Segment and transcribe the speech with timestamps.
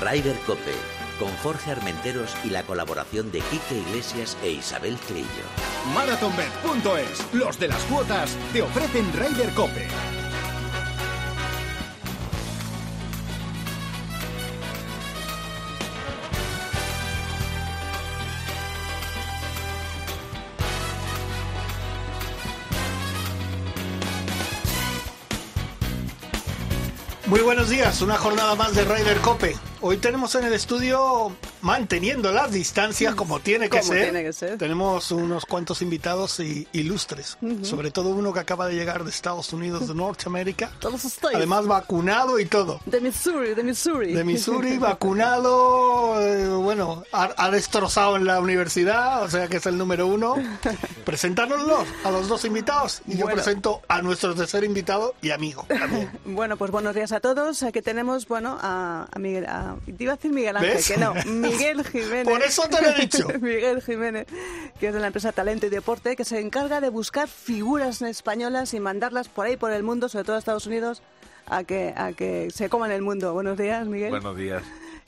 [0.00, 0.72] Ryder Cope,
[1.18, 5.26] con Jorge Armenteros y la colaboración de Quique Iglesias e Isabel Trillo.
[5.94, 9.88] Marathonbet.es, los de las cuotas, te ofrecen Ryder Cope.
[27.26, 29.69] Muy buenos días, una jornada más de Ryder Cope.
[29.82, 31.32] Hoy tenemos en el estudio,
[31.62, 34.58] manteniendo las distancias como tiene que, ser, tiene que ser.
[34.58, 39.52] tenemos unos cuantos invitados i- ilustres, sobre todo uno que acaba de llegar de Estados
[39.52, 41.36] Unidos, de Norteamérica, Todos estáis.
[41.36, 42.80] además vacunado y todo.
[42.86, 44.12] De Missouri, de Missouri.
[44.12, 44.78] De Missouri,
[45.34, 50.06] vacunado, eh, bueno, ha, ha destrozado en la universidad, o sea que es el número
[50.06, 50.36] uno.
[51.04, 53.34] Presentárnoslo a los dos invitados y yo Bueno.
[53.36, 56.10] presento a nuestro tercer invitado y amigo también.
[56.24, 57.62] Bueno, pues buenos días a todos.
[57.62, 59.46] Aquí tenemos, bueno, a, a Miguel.
[59.46, 60.88] A, te iba a decir Miguel Ángel, ¿Ves?
[60.88, 61.14] que no.
[61.26, 62.24] Miguel Jiménez.
[62.24, 63.28] Por eso te lo he dicho.
[63.40, 64.26] Miguel Jiménez,
[64.78, 68.74] que es de la empresa Talento y Deporte, que se encarga de buscar figuras españolas
[68.74, 71.02] y mandarlas por ahí, por el mundo, sobre todo a Estados Unidos,
[71.46, 73.32] a que, a que se coman el mundo.
[73.34, 74.10] Buenos días, Miguel.
[74.10, 74.62] Buenos días.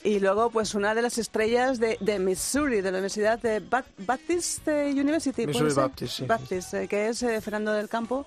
[0.05, 3.85] Y luego, pues una de las estrellas de, de Missouri, de la Universidad de Ba-
[3.99, 5.45] Baptist eh, University.
[5.47, 5.75] ¿puede Missouri?
[5.75, 6.25] Baptist, sí.
[6.27, 8.27] Baptist, eh, que es eh, Fernando del Campo.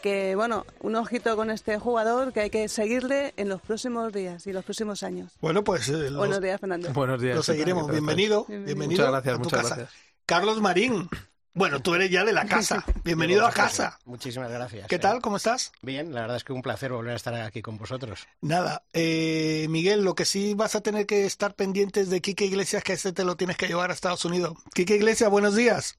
[0.00, 4.46] Que, bueno, un ojito con este jugador que hay que seguirle en los próximos días
[4.46, 5.32] y los próximos años.
[5.40, 6.92] Bueno, pues eh, los- Buenos días, Fernando.
[6.92, 7.36] Buenos días.
[7.36, 7.90] Lo seguiremos.
[7.90, 8.66] Bienvenido, Bienvenido.
[8.66, 9.74] bienvenido Muchas gracias, a tu muchas casa.
[9.76, 10.00] gracias.
[10.26, 11.08] Carlos Marín.
[11.52, 12.84] Bueno, tú eres ya de la casa.
[13.04, 13.98] Bienvenido a casa.
[14.04, 14.86] Muchísimas gracias.
[14.86, 14.98] ¿Qué eh.
[15.00, 15.20] tal?
[15.20, 15.72] ¿Cómo estás?
[15.82, 18.28] Bien, la verdad es que un placer volver a estar aquí con vosotros.
[18.40, 22.84] Nada, eh, Miguel, lo que sí vas a tener que estar pendientes de Quique Iglesias,
[22.84, 24.56] que ese te lo tienes que llevar a Estados Unidos.
[24.74, 25.98] Quique Iglesias, buenos días.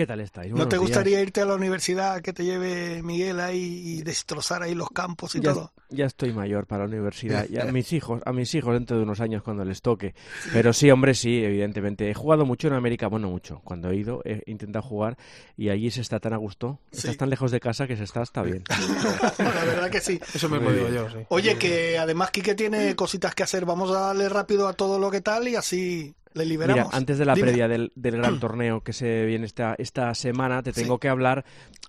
[0.00, 0.48] ¿Qué tal estáis?
[0.48, 0.80] ¿No Buenos te días.
[0.88, 5.34] gustaría irte a la universidad que te lleve Miguel ahí y destrozar ahí los campos
[5.34, 5.74] y ya, todo?
[5.90, 9.02] ya estoy mayor para la universidad y a mis hijos, a mis hijos dentro de
[9.02, 10.14] unos años cuando les toque.
[10.54, 12.08] Pero sí, hombre, sí, evidentemente.
[12.08, 13.60] He jugado mucho en América, bueno, mucho.
[13.62, 15.18] Cuando he ido he intentado jugar
[15.58, 17.18] y allí se está tan a gusto, estás Sí.
[17.18, 18.64] tan lejos de casa que se está hasta bien.
[19.38, 20.18] la verdad que sí.
[20.32, 20.94] Eso Muy digo bien.
[20.94, 21.18] yo, sí.
[21.28, 23.66] Oye, que además Quique tiene cositas que hacer.
[23.66, 26.86] Vamos a darle rápido a todo lo que tal y así le liberamos.
[26.86, 27.46] Mira, antes de la Dime.
[27.48, 31.00] previa del, del gran torneo que se viene esta, esta semana, te tengo Sí.
[31.00, 31.44] que hablar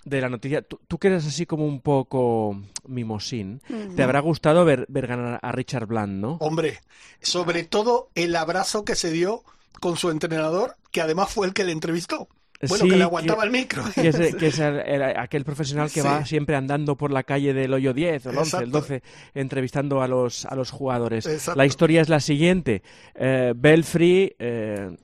[0.06, 0.62] de la noticia.
[0.62, 3.62] Tú, tú que eres así como un poco mimosín,
[3.96, 6.38] te habrá gustado ver, ver ganar a Richard Bland, ¿no?
[6.40, 6.80] Hombre,
[7.22, 9.44] sobre todo el abrazo que se dio
[9.80, 12.28] con su entrenador, que además fue el que le entrevistó.
[12.68, 13.84] Bueno, Sí, que le aguantaba que- el micro.
[13.96, 16.08] que es, que es el- el- aquel profesional que Sí.
[16.08, 18.80] va siempre andando por la calle del hoyo 10 o el 11, el Exacto.
[18.80, 21.26] 12, entrevistando a los, a los jugadores.
[21.26, 21.58] Exacto.
[21.58, 22.84] La historia es la siguiente.
[23.16, 24.96] Eh, Belfry eh,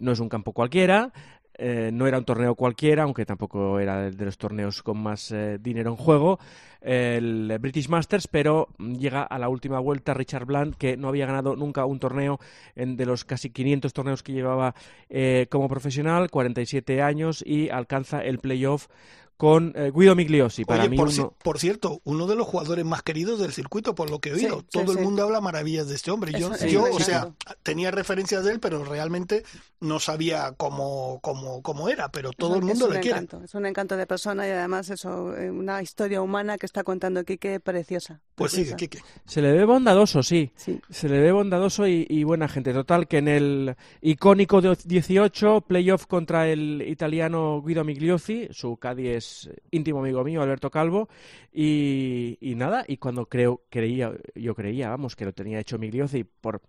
[0.00, 1.12] no es un campo cualquiera,
[1.58, 5.58] eh, no era un torneo cualquiera, aunque tampoco era de los torneos con más eh,
[5.60, 6.38] dinero en juego,
[6.80, 11.56] el British Masters, pero llega a la última vuelta Richard Bland, que no había ganado
[11.56, 12.38] nunca un torneo
[12.76, 14.74] en, de los casi 500 torneos que llevaba
[15.08, 18.86] eh, como profesional, 47 años, y alcanza el playoff
[19.36, 20.64] con eh, Guido Migliosi.
[20.64, 21.34] Para Oye, mí por, uno...
[21.42, 24.60] por cierto, uno de los jugadores más queridos del circuito, por lo que he oído.
[24.60, 25.04] sí, Todo el sí.
[25.04, 26.32] mundo habla maravillas de este hombre.
[26.38, 27.30] Yo, Eso- yo, eso o sea,
[27.62, 29.42] tenía referencias de él, pero realmente
[29.80, 32.10] no sabía cómo, cómo, cómo era.
[32.10, 33.18] Pero todo Es el un- mundo es un le quiere.
[33.18, 36.82] encanto, Es un encanto de persona y además eso, eh, una historia humana que está
[36.82, 38.20] contando Quique preciosa.
[38.34, 38.74] Pues sigue.
[38.76, 39.00] Quique.
[39.26, 40.50] Se le ve bondadoso, sí.
[40.56, 40.80] Sí.
[40.90, 42.72] Se le ve bondadoso y, y buena gente.
[42.72, 49.08] Total, que en el icónico de 18, playoff contra el italiano Guido Migliosi, su caddy
[49.26, 51.08] es íntimo amigo mío, Alberto Calvo,
[51.52, 56.24] y, y nada, y cuando creo, creía, yo creía, vamos, que lo tenía hecho Migliosi
[56.24, 56.62] por...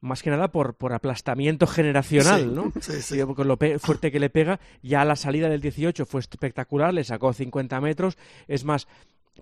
[0.00, 2.72] Más que nada por, por aplastamiento generacional, Sí, ¿no?
[2.80, 6.92] sí, con lo fuerte que le pega, ya a la salida del 18 fue espectacular,
[6.92, 8.86] le sacó 50 metros, es más,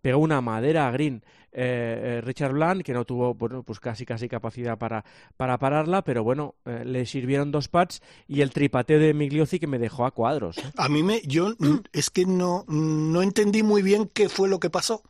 [0.00, 1.22] pegó una madera a Green
[1.54, 5.04] eh, eh, Richard Bland, que no tuvo bueno, pues casi casi capacidad para,
[5.36, 9.66] para pararla, pero bueno, eh, le sirvieron dos pads y el tripateo de Migliosi que
[9.66, 10.64] me dejó a cuadros.
[10.64, 10.72] ¿eh?
[10.76, 11.55] A mí me, yo
[11.93, 15.02] es que no, no entendí muy bien qué fue lo que pasó,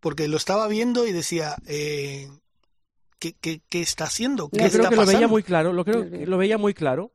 [0.00, 2.28] porque lo estaba viendo y decía, eh,
[3.18, 4.50] ¿qué, qué, qué está haciendo?
[4.50, 5.28] ¿Qué Yo está creo que lo veía pasando?
[5.28, 7.12] muy claro, lo creo que lo veía muy claro.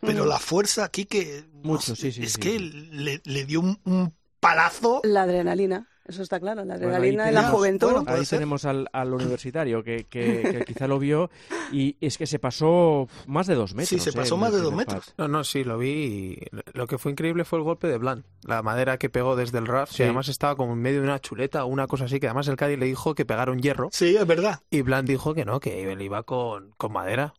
[0.00, 0.28] Pero Mm.
[0.28, 2.58] la fuerza aquí que no Mucho, sé, sí, sí, es sí, que sí.
[2.58, 5.00] Le, le dio un, un palazo.
[5.02, 7.92] La adrenalina, eso está claro, la Bueno, adrenalina de la juventud.
[7.92, 8.38] bueno, Ahí ser.
[8.38, 11.30] tenemos al, al universitario que, que- que quizá lo vio
[11.70, 13.88] y es que se pasó más de dos metros.
[13.90, 14.12] Sí, se ¿eh?
[14.14, 15.14] pasó en más de dos metros.
[15.18, 16.38] No, no, sí, lo vi y
[16.72, 18.24] lo que fue increíble fue el golpe de Bland.
[18.42, 19.98] La madera que pegó desde el RAF, Sí.
[19.98, 22.48] que además estaba como en medio de una chuleta o una cosa así, que además
[22.48, 24.60] el Cádiz le dijo que pegaron hierro Sí, es verdad.
[24.70, 27.34] y Bland dijo que no, que él iba con, con madera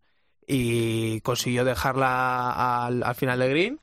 [0.47, 3.79] y consiguió dejarla al, al final de green,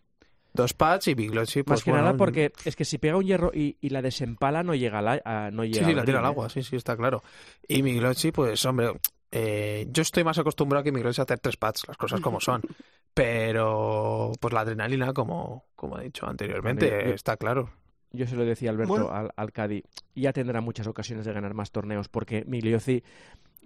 [0.56, 3.24] dos pads y Biglocci pues Más que bueno, nada porque es que si pega un
[3.24, 5.96] hierro y, y la desempala no llega, a la, a- no Sí, llega sí, al
[5.96, 7.22] la tira al agua, sí, sí, está claro.
[7.68, 8.92] Y Miglocci, pues hombre,
[9.30, 12.62] eh, yo estoy más acostumbrado que Miguel a hacer tres pads, las cosas como son.
[13.14, 17.70] Pero, pues la adrenalina, como, como he dicho anteriormente, está claro.
[18.16, 19.10] Yo se lo decía Alberto Bueno.
[19.10, 19.84] al, al Cádiz.
[20.14, 23.02] Ya tendrá muchas ocasiones de ganar más torneos porque Migliozzi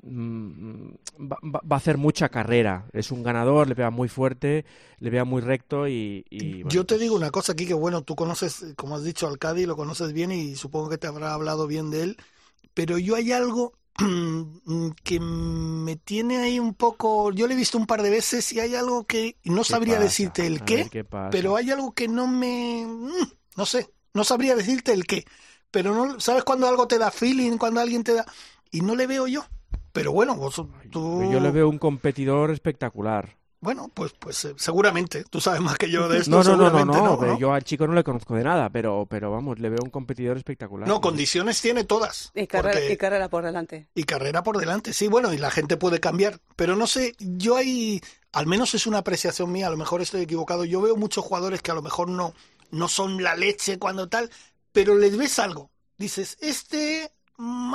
[0.02, 2.86] mm, va, a hacer mucha carrera.
[2.92, 4.64] Es un ganador, le pega muy fuerte,
[4.98, 6.24] le pega muy recto y...
[6.30, 9.04] y, bueno, Yo te pues, digo una cosa aquí que bueno, tú conoces, como has
[9.04, 12.16] dicho, al Cádiz, lo conoces bien y supongo que te habrá hablado bien de él,
[12.74, 13.74] pero yo hay algo
[15.04, 18.60] que me tiene ahí un poco, yo le he visto un par de veces y
[18.60, 20.04] hay algo que no ¿qué sabría pasa?
[20.04, 24.92] decirte el qué, pero hay algo que no me, mm, no sé, no sabría decirte
[24.92, 25.24] el qué,
[25.70, 28.26] pero no, ¿sabes cuando algo te da feeling, cuando alguien te da,
[28.70, 29.44] y no le veo yo?
[29.92, 31.30] Pero bueno, vos, tú...
[31.30, 33.36] Yo le veo un competidor espectacular.
[33.62, 36.56] Bueno, pues, pues eh, seguramente, tú sabes más que yo de esto, No, no, no,
[36.56, 37.38] no, seguramente no, no, pero ¿no?
[37.38, 40.36] yo al chico no le conozco de nada, pero, pero vamos, le veo un competidor
[40.38, 40.88] espectacular.
[40.88, 42.30] No, condiciones tiene todas.
[42.34, 43.88] Y carrera, porque- y carrera por delante.
[43.94, 47.56] y carrera por delante, sí, bueno, y la gente puede cambiar, pero no sé, yo
[47.56, 48.00] ahí,
[48.32, 51.60] al menos es una apreciación mía, a lo mejor estoy equivocado, yo veo muchos jugadores
[51.60, 52.32] que a lo mejor no,
[52.70, 54.30] no son la leche cuando tal,
[54.72, 57.12] pero les ves algo, dices, este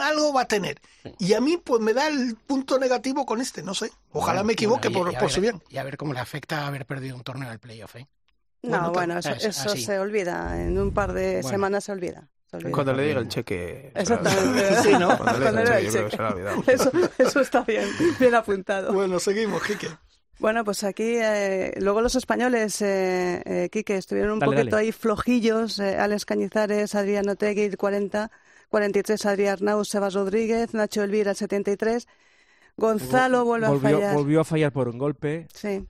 [0.02, 0.80] algo va a tener,
[1.18, 4.48] y a mí pues me da el punto negativo con este, no sé, ojalá Bueno,
[4.48, 5.64] me equivoque bueno, y- por, y por ver- su bien.
[5.70, 8.08] Y a ver cómo le afecta haber perdido un torneo del playoff, ¿eh?
[8.62, 9.84] No, bueno, eso, es eso así.
[9.86, 10.60] se olvida.
[10.60, 11.50] En un par de Bueno.
[11.50, 12.30] semanas se olvida.
[12.50, 12.72] se olvida.
[12.72, 13.92] Cuando le diga el cheque.
[13.94, 14.82] Exactamente.
[14.82, 15.16] Sí, ¿no?
[15.18, 16.70] Cuando le Cuando diga le el diga cheque, el.
[16.76, 17.88] Eso, eso está bien,
[18.20, 18.92] bien apuntado.
[18.94, 19.90] Bueno, seguimos, Quique.
[20.40, 24.88] Bueno, pues aquí eh, luego los españoles, eh, eh, Quique, estuvieron un Dale, poquito dale.
[24.88, 25.80] ahí flojillos.
[25.80, 28.30] eh, Alex Cañizares, Adriano Tegui, 40,
[28.70, 32.08] 43 Adrián Arnau, Sebas Rodríguez, Nacho Elvira, 73.
[32.78, 34.14] Gonzalo vuelve a volvió, fallar.
[34.16, 35.48] volvió a fallar por un golpe.
[35.54, 35.86] Sí.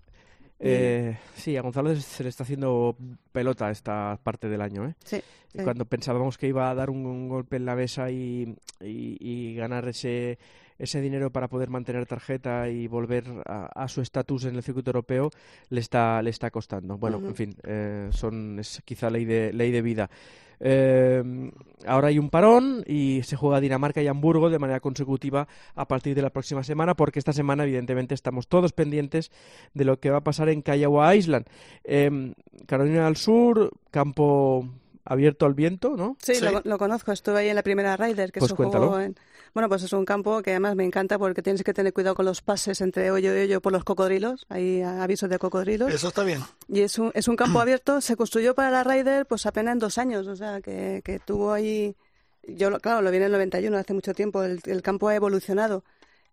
[0.59, 2.95] Eh, sí, a Gonzalo se le está haciendo
[3.31, 4.95] pelota esta parte del año, ¿eh?
[5.03, 5.21] Sí,
[5.51, 5.59] sí.
[5.63, 9.55] Cuando pensábamos que iba a dar un, un golpe en la mesa y, y- y
[9.55, 10.37] ganar ese,
[10.77, 14.89] ese dinero para poder mantener tarjeta y volver a, a su estatus en el circuito
[14.89, 15.31] europeo,
[15.69, 16.97] le está, le está costando.
[16.97, 20.09] Bueno, en fin, eh, son, es quizá ley de, ley de vida.
[20.59, 21.51] Eh,
[21.85, 26.15] ahora hay un parón y se juega Dinamarca y Hamburgo de manera consecutiva a partir
[26.15, 29.31] de la próxima semana, porque esta semana, evidentemente, estamos todos pendientes
[29.73, 31.45] de lo que va a pasar en Kiowa Island.
[31.83, 32.33] Eh,
[32.65, 34.67] Carolina del Sur, campo
[35.05, 36.17] abierto al viento, ¿no?
[36.21, 36.43] Sí, Sí.
[36.43, 37.11] Lo, lo conozco.
[37.11, 38.99] Estuve ahí en la primera Ryder que Pues se jugó cuéntalo.
[38.99, 39.15] en...
[39.53, 42.25] Bueno, pues es un campo que además me encanta porque tienes que tener cuidado con
[42.25, 44.45] los pases entre hoyo y hoyo por los cocodrilos.
[44.49, 45.93] Hay avisos de cocodrilos.
[45.93, 46.41] Eso está bien.
[46.67, 48.01] Y es un, es un campo abierto.
[48.01, 50.27] Se construyó para la Ryder pues apenas en dos años.
[50.27, 51.95] O sea, que, que tuvo ahí...
[52.47, 54.43] Yo, lo- claro, lo vi en el 91, hace mucho tiempo.
[54.43, 55.83] El, el campo ha evolucionado.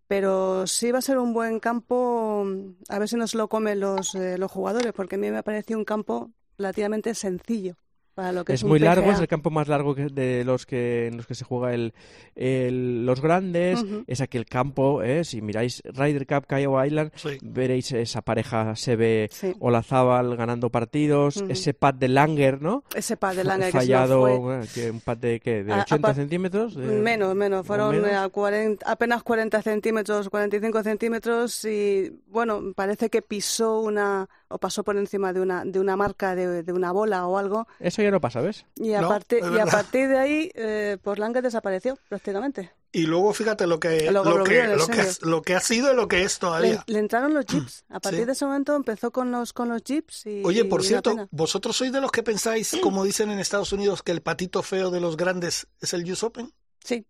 [0.09, 2.45] Pero sí va a ser un buen campo.
[2.89, 5.77] A ver si nos lo comen los, eh, los jugadores, porque a mí me parece
[5.77, 7.77] un campo relativamente sencillo
[8.15, 9.15] para lo que es, muy largo, PGA.
[9.15, 11.95] es el campo más largo que- de los que en los que se juega el,
[12.35, 13.85] el- los grandes.
[14.07, 15.25] Es aquel campo, ¿eh?
[15.25, 17.39] si miráis Ryder Cup Kiowa Island, Sí.
[17.43, 19.55] veréis esa pareja se ve Sí.
[19.61, 22.85] Olazábal ganando partidos, ese pad de Langer, ¿no?
[22.95, 24.83] Ese pad de Langer que se fallado, nos fue.
[24.83, 25.65] que un pad de ¿qué?
[25.65, 26.75] de A- 80 apa- centímetros.
[26.75, 27.67] de- Menos, menos.
[27.67, 28.11] Fueron menos.
[28.11, 34.59] eh, a 40 apenas 40 centímetros, 45 centímetros y, bueno, parece que pisó una, o
[34.59, 37.67] pasó por encima de una, de una marca, de, de una bola o algo.
[37.81, 38.67] Eso ya no pasa, ¿ves?
[38.77, 42.73] Y a, No, y a partir de ahí, eh, pues desapareció prácticamente.
[42.95, 45.31] Y luego fíjate lo que, Luego lo lo que, lo que, serio.
[45.31, 46.85] lo que ha sido y lo que es Le, todavía.
[46.87, 47.85] le entraron los jeeps.
[47.89, 48.27] A partir Sí.
[48.27, 51.29] de ese momento empezó con los, con los jeeps y Oye, por cierto.
[51.31, 54.91] ¿vosotros sois de los que pensáis, como dicen en Estados Unidos, que el patito feo
[54.91, 56.53] de los grandes es el US Open?
[56.85, 57.07] Sí.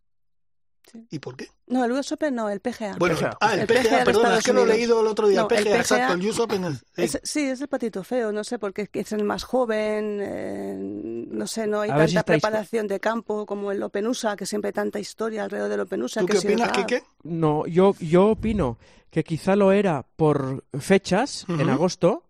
[1.11, 1.49] ¿Y por qué?
[1.69, 2.97] No, el US Open no, el PGA.
[2.99, 3.39] Bueno, PGA.
[3.41, 5.41] ah, el, El PGA, perdona, es que lo he leído el otro día.
[5.43, 6.75] No, el el PGA, exacto, el US Open es...
[6.79, 7.03] sí.
[7.03, 10.77] Es- sí, es el patito feo, no sé, porque es el más joven, eh,
[11.31, 14.37] no sé, no hay A tanta si estáis- preparación de campo como el Open USA,
[14.37, 16.21] que siempre hay tanta historia alrededor del Open USA.
[16.21, 16.73] ¿Tú que qué si opinas.
[16.73, 17.03] Quique?
[17.23, 18.79] No, yo, yo opino
[19.11, 22.25] que quizá lo era por fechas en agosto,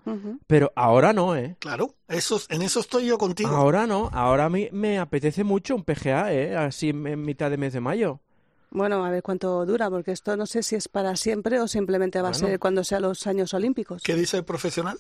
[0.49, 1.57] pero ahora no, ¿eh?
[1.61, 3.51] Claro, eso, en eso estoy yo contigo.
[3.51, 6.57] Ahora no, ahora me, me apetece mucho un PGA, ¿eh?
[6.57, 8.21] Así en, en mitad de mes de mayo.
[8.75, 12.21] Bueno, a ver cuánto dura, porque esto no sé si es para siempre o simplemente
[12.23, 12.37] va Bueno.
[12.47, 14.03] a ser cuando sean los años olímpicos.
[14.03, 14.99] ¿Qué dice el profesional?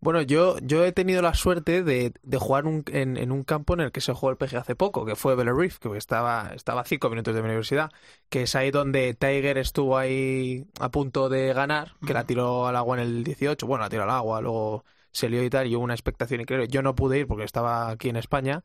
[0.00, 3.74] Bueno, yo, yo he tenido la suerte de, de jugar un- en, en un campo
[3.74, 6.82] en el que se jugó el PGA hace poco, que fue Reef, que estaba, estaba
[6.82, 7.90] a cinco minutos de mi universidad,
[8.28, 12.76] que es ahí donde Tiger estuvo ahí a punto de ganar, que la tiró al
[12.76, 15.74] agua en el 18, bueno, la tiró al agua, luego se lió y tal, y
[15.74, 16.68] hubo una expectación increíble.
[16.68, 18.62] Yo no pude ir porque estaba aquí en España,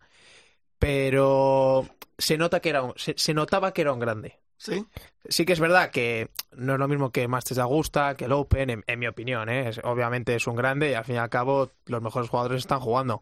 [0.83, 1.85] pero
[2.17, 4.39] se nota que era un- se, se notaba que era un grande.
[4.57, 4.85] Sí.
[5.27, 8.31] Sí que es verdad que no es lo mismo que Masters de Augusta, que el
[8.33, 9.69] Open, en, en mi opinión, ¿eh?
[9.69, 12.79] Es- obviamente es un grande y al fin y al cabo los mejores jugadores están
[12.81, 13.21] jugando.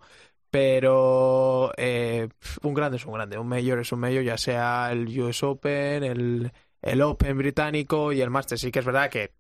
[0.49, 2.29] Pero eh,
[2.63, 6.03] un grande es un grande, un mayor es un mayor, ya sea el US Open,
[6.03, 6.51] el,
[6.81, 8.61] el Open británico y el Masters.
[8.61, 9.31] Sí que es verdad que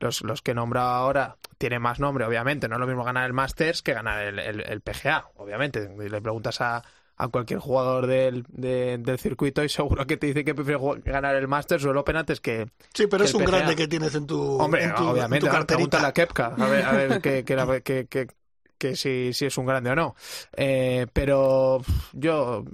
[0.00, 2.68] los, los que he nombrado ahora tienen más nombre, obviamente.
[2.68, 5.88] No es lo mismo ganar el Masters que ganar el, el- el PGA, obviamente.
[5.96, 6.82] Le preguntas a,
[7.16, 11.00] a cualquier jugador del, de- del circuito y seguro que te dice que prefiere jugar-
[11.02, 12.66] ganar el Masters o el Open antes que...
[12.92, 13.50] Sí, pero que es un PGA.
[13.58, 16.66] grande que tienes en tu, Hombre, en tu, en obviamente, tu pregúntale a Kepka, a
[16.68, 20.14] ver, a ver que, que, la- que- que- si, si es un grande o no.
[20.56, 21.80] Eh, pero
[22.12, 22.64] yo,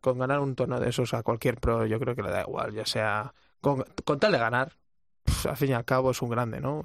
[0.00, 2.72] con ganar un torneo de esos a cualquier pro, yo creo que le da igual,
[2.72, 4.72] ya sea con, con tal de ganar.
[5.48, 6.82] Al fin y al cabo es un grande, ¿no?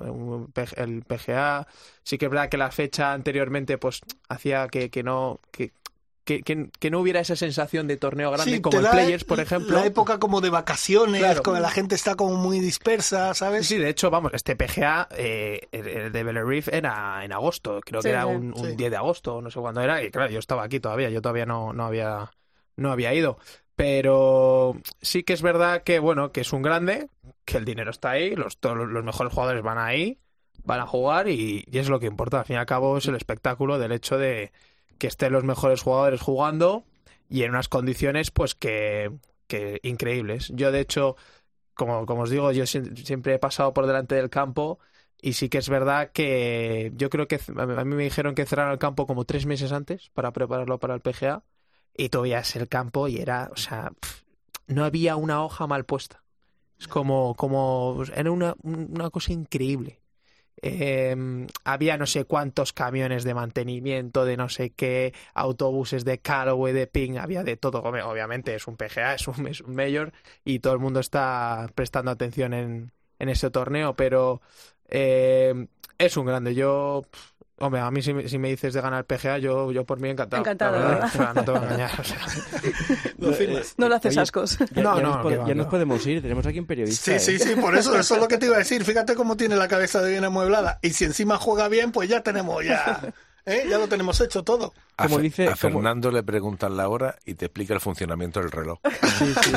[0.75, 1.65] El PGA,
[2.03, 5.71] sí que es verdad que la fecha anteriormente pues hacía que, que no que,
[6.25, 9.39] que, que- que no hubiera esa sensación de torneo grande Sí, como el Players, por
[9.39, 9.77] ejemplo.
[9.77, 11.44] La época como de vacaciones, Claro.
[11.44, 13.67] con la gente está como muy dispersa, ¿sabes?
[13.67, 18.01] Sí, de hecho, vamos, este PGA, eh, el, de Belle Reef era en agosto, creo
[18.01, 18.75] Sí, que era un, un Sí.
[18.75, 21.46] 10 de agosto, no sé cuándo era, y claro, yo estaba aquí todavía, yo todavía
[21.46, 22.32] no, no había
[22.75, 23.38] no había ido.
[23.75, 27.10] Pero sí que es verdad que, bueno, que es un grande,
[27.46, 30.17] que el dinero está ahí, los, todos los mejores jugadores van ahí,
[30.63, 32.39] van a jugar y, y es lo que importa.
[32.39, 34.51] Al fin y al cabo es el espectáculo del hecho de
[34.97, 36.85] que estén los mejores jugadores jugando
[37.29, 39.11] y en unas condiciones, pues que,
[39.47, 40.51] que increíbles.
[40.55, 41.15] Yo, de hecho,
[41.73, 44.79] como, como os digo, yo sie- siempre he pasado por delante del campo
[45.21, 48.73] y sí que es verdad que yo creo que a mí me dijeron que cerraron
[48.73, 51.43] el campo como tres meses antes para prepararlo para el PGA
[51.97, 53.91] y tú veías el campo y era, o sea,
[54.67, 56.23] no había una hoja mal puesta.
[56.79, 60.01] Es como, como, era una, una cosa increíble.
[60.62, 61.15] Eh,
[61.63, 66.88] había no sé cuántos camiones de mantenimiento, de no sé qué, autobuses de Callaway, de
[66.88, 67.81] Ping, había de todo.
[67.83, 72.53] Obviamente es un PGA, es un, es mayor y todo el mundo está prestando atención
[72.53, 74.41] en, en ese torneo, pero
[74.88, 76.55] eh, es un grande.
[76.55, 77.03] Yo,
[77.57, 80.00] hombre, a mí si, me- si me dices de ganar el PGA, yo, yo por
[80.00, 80.41] mí encantado.
[80.41, 80.93] Encantado, la verdad.
[81.01, 81.09] ¿verdad?
[81.13, 81.91] O sea, no te voy a engañar.
[82.00, 82.17] o sea.
[83.17, 83.74] Lo firmas.
[83.77, 84.57] No le haces Oye, ascos.
[84.57, 87.03] Ya, No, ya no, nos, ya nos podemos ir, tenemos aquí un periodista.
[87.19, 87.39] Sí, ¿eh?
[87.39, 88.83] sí, sí, por eso, eso es lo que te iba a decir.
[88.83, 90.79] Fíjate cómo tiene la cabeza de bien amueblada.
[90.81, 93.13] Y si encima juega bien, pues ya tenemos, ya,
[93.45, 93.63] ¿eh?
[93.69, 94.73] ya lo tenemos hecho todo.
[94.97, 98.39] A, Como dice- a como- Fernando le preguntan la hora y te explica el funcionamiento
[98.39, 98.79] del reloj.
[99.19, 99.51] Sí, sí.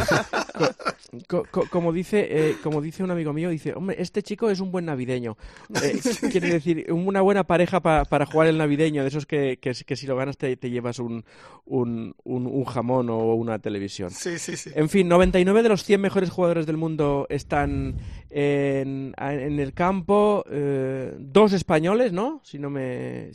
[1.26, 4.60] Co- co- como dice eh, como dice un amigo mío, dice, hombre, este chico es
[4.60, 5.36] un buen navideño.
[5.82, 5.98] Eh,
[6.32, 9.96] quiere decir, una buena pareja pa- para jugar el navideño, de esos que, que, que
[9.96, 11.24] si lo ganas te, te llevas un,
[11.64, 14.10] un, un, un jamón o una televisión.
[14.10, 14.70] Sí, sí, sí.
[14.74, 17.96] En fin, 99 de los 100 mejores jugadores del mundo están
[18.30, 20.44] en, en el campo.
[20.50, 22.40] eh, dos españoles, ¿no?
[22.44, 23.30] Si no me...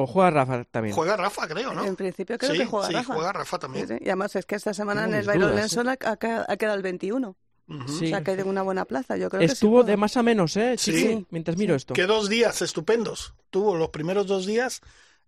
[0.00, 0.94] O juega Rafa también.
[0.94, 1.84] Juega Rafa, creo, ¿no?
[1.84, 3.14] En principio creo sí, que juega sí, Rafa.
[3.14, 3.88] juega Rafa Sí, también.
[3.88, 3.94] sí.
[4.00, 6.82] Y además es que esta semana en el Byron dudas, Lenson ha, ha- quedado el
[6.82, 7.36] 21.
[7.68, 7.88] Ujú.
[7.88, 8.06] Sí.
[8.06, 9.16] O sea que hay de una buena plaza.
[9.16, 10.76] Yo creo que sí Estuvo de más a menos, ¿eh?
[10.78, 10.92] Sí.
[10.92, 11.26] Chiqui?
[11.30, 11.94] Mientras miro esto.
[11.94, 13.34] Que dos días estupendos.
[13.50, 14.80] Tuvo los primeros dos días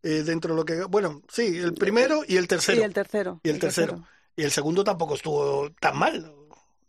[0.04, 0.84] eh, dentro de lo que...
[0.84, 2.80] Bueno, sí, el primero y el tercero.
[2.80, 3.40] Y el tercero.
[3.42, 4.04] Y el tercero.
[4.36, 6.32] Y el segundo tampoco estuvo tan mal.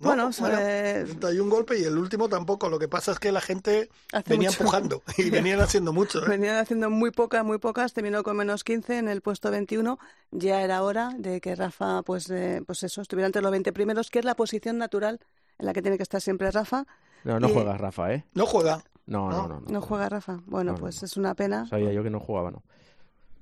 [0.01, 0.07] ¿No?
[0.39, 2.69] Bueno, eh, 31 golpes y el último tampoco.
[2.69, 4.63] Lo que pasa es que la gente Hace venía mucho.
[4.63, 6.23] empujando y venían haciendo mucho.
[6.25, 6.29] ¿eh?
[6.29, 9.99] Venían haciendo muy pocas, muy pocas, terminó con menos 15 en el puesto 21.
[10.31, 14.09] Ya era hora de que Rafa, pues, eh, pues eso, estuviera entre los 20 primeros,
[14.09, 15.19] que es la posición natural
[15.59, 16.85] en la que tiene que estar siempre Rafa.
[17.23, 18.25] No, no Y- juega Rafa, ¿eh?
[18.33, 18.83] No juega.
[19.05, 19.47] No, no, No.
[19.47, 19.59] no.
[19.61, 20.39] no, No juega Rafa.
[20.45, 21.05] Bueno, No, no, pues no.
[21.05, 21.67] es una pena.
[21.67, 22.63] Sabía yo que no jugaba, ¿no?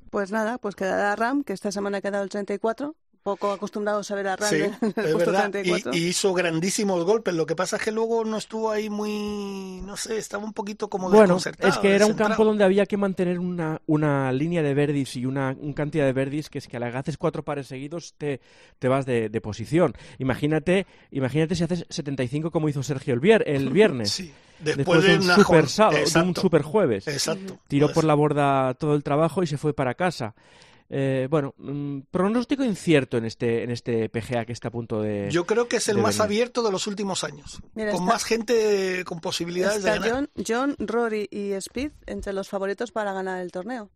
[0.10, 2.96] Pues nada, pues quedará Ram, que esta semana ha quedado el 34.
[3.22, 5.50] Poco acostumbrados a ver a Sí, el es verdad.
[5.50, 5.94] Y, 34.
[5.94, 7.34] y hizo grandísimos golpes.
[7.34, 10.90] Lo que pasa es que luego no estuvo ahí muy, no sé, estaba un poquito
[10.90, 14.64] como Bueno, desconcertado, es que era un campo donde había que mantener una, una línea
[14.64, 17.18] de verdis y una, un cantidad de verdis que es que a la que haces
[17.18, 18.40] cuatro pares seguidos te,
[18.80, 19.94] te vas de, de posición.
[20.18, 24.12] Imagínate, imagínate si haces 75 como hizo Sergio el, vier- el viernes.
[24.12, 27.08] Sí, Después, después, de un una super sábado, de un super jueves.
[27.08, 27.58] Exacto.
[27.70, 30.36] Tiró por la borda todo el trabajo y se fue para casa.
[30.91, 35.29] Eh, bueno, mm, pronóstico incierto en este, en este PGA que está a punto de...
[35.29, 36.22] Yo creo que es el más venir.
[36.24, 37.62] abierto de los últimos años.
[37.75, 40.10] Mira, con está- más gente con posibilidades de ganar.
[40.10, 43.91] John, John, Rory y Speed entre los favoritos para ganar el torneo.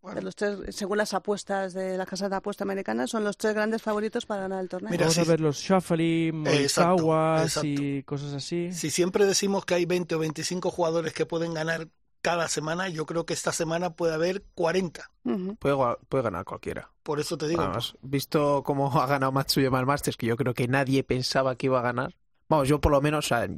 [0.00, 0.16] Bueno.
[0.16, 3.54] De los tres, según las apuestas de las casas de apuesta americanas, son los tres
[3.54, 4.90] grandes favoritos para ganar el torneo.
[4.90, 7.68] Mira, Vamos a ver los Morikawas exacto.
[7.68, 8.72] y cosas así.
[8.72, 11.86] Si siempre decimos que hay 20 o 25 jugadores que pueden ganar
[12.22, 15.10] cada semana, yo creo que esta semana puede haber 40.
[15.24, 15.56] Ujú.
[15.56, 15.76] Puede,
[16.08, 16.90] puede ganar cualquiera.
[17.02, 17.60] Por eso te digo.
[17.62, 21.66] Además, visto cómo ha ganado Matsuyama el Masters, que yo creo que nadie pensaba que
[21.66, 22.14] iba a ganar.
[22.48, 23.48] Vamos, yo por lo menos, o sea,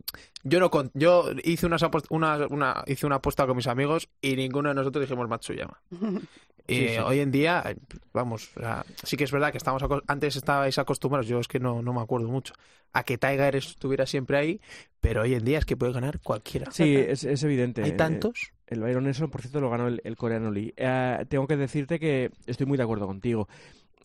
[0.44, 4.36] yo no con- yo hice unas una, una- hice una apuesta con mis amigos y
[4.36, 5.80] ninguno de nosotros dijimos Matsuyama.
[6.66, 6.96] Y Sí, sí.
[6.96, 7.76] hoy en día, eh,
[8.14, 11.60] vamos, o sea, sí que es verdad que estamos antes estabais acostumbrados, yo es que
[11.60, 12.54] no, no me acuerdo mucho,
[12.94, 14.60] a que Tiger estuviera siempre ahí,
[14.98, 16.70] pero hoy en día es que puede ganar cualquiera.
[16.72, 17.82] Sí, es, es evidente.
[17.82, 18.50] Hay Eh, tantos.
[18.66, 20.72] El Byron Nelson, por cierto, lo ganó el, el coreano Lee.
[20.76, 23.48] Eh, tengo que decirte que estoy muy de acuerdo contigo.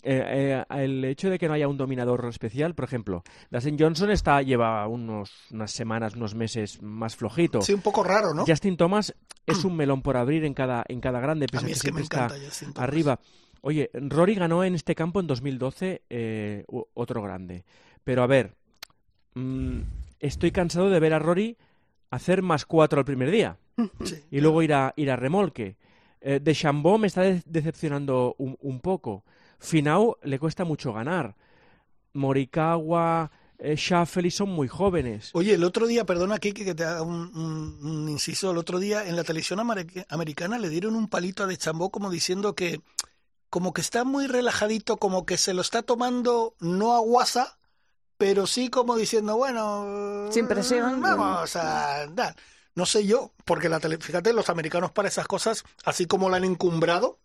[0.04, 4.12] eh, eh, el hecho de que no haya un dominador especial, por ejemplo, Dustin Johnson
[4.12, 7.62] está lleva unos, unas semanas, unos meses más flojito.
[7.62, 8.46] Sí, un poco raro, ¿no?
[8.46, 9.14] Justin Thomas
[9.46, 11.82] es un melón por abrir en cada, en cada grande, A pese a mí es
[11.84, 12.90] que me está encanta Justin Thomas.
[12.90, 13.20] arriba.
[13.62, 17.66] Oye, Rory ganó en este campo en 2012 eh, u- otro grande.
[18.06, 18.56] Pero a ver,
[19.36, 19.80] mm,
[20.20, 21.58] estoy cansado de ver a Rory
[22.12, 23.58] hacer más cuatro al primer día
[24.04, 24.24] Sí.
[24.32, 25.78] y luego ir a, ir a remolque.
[26.22, 29.24] Eh, de Chambó me está de- decepcionando un, un poco.
[29.60, 31.36] Finau le cuesta mucho ganar.
[32.14, 35.30] Morikawa, eh, son muy jóvenes.
[35.34, 38.80] Oye, el otro día, perdona Kiki que te haga un, un- un inciso, el otro
[38.80, 42.56] día en la televisión ameri- americana le dieron un palito a De Chambó como diciendo
[42.56, 42.82] que
[43.50, 47.58] como que está muy relajadito, como que se lo está tomando no a guasa,
[48.20, 51.02] pero sí como diciendo, bueno, Sin presión.
[51.02, 52.36] vamos a dar.
[52.76, 56.36] No sé yo, porque la tele, fíjate, los americanos para esas cosas, así como la
[56.38, 57.18] han encumbrado,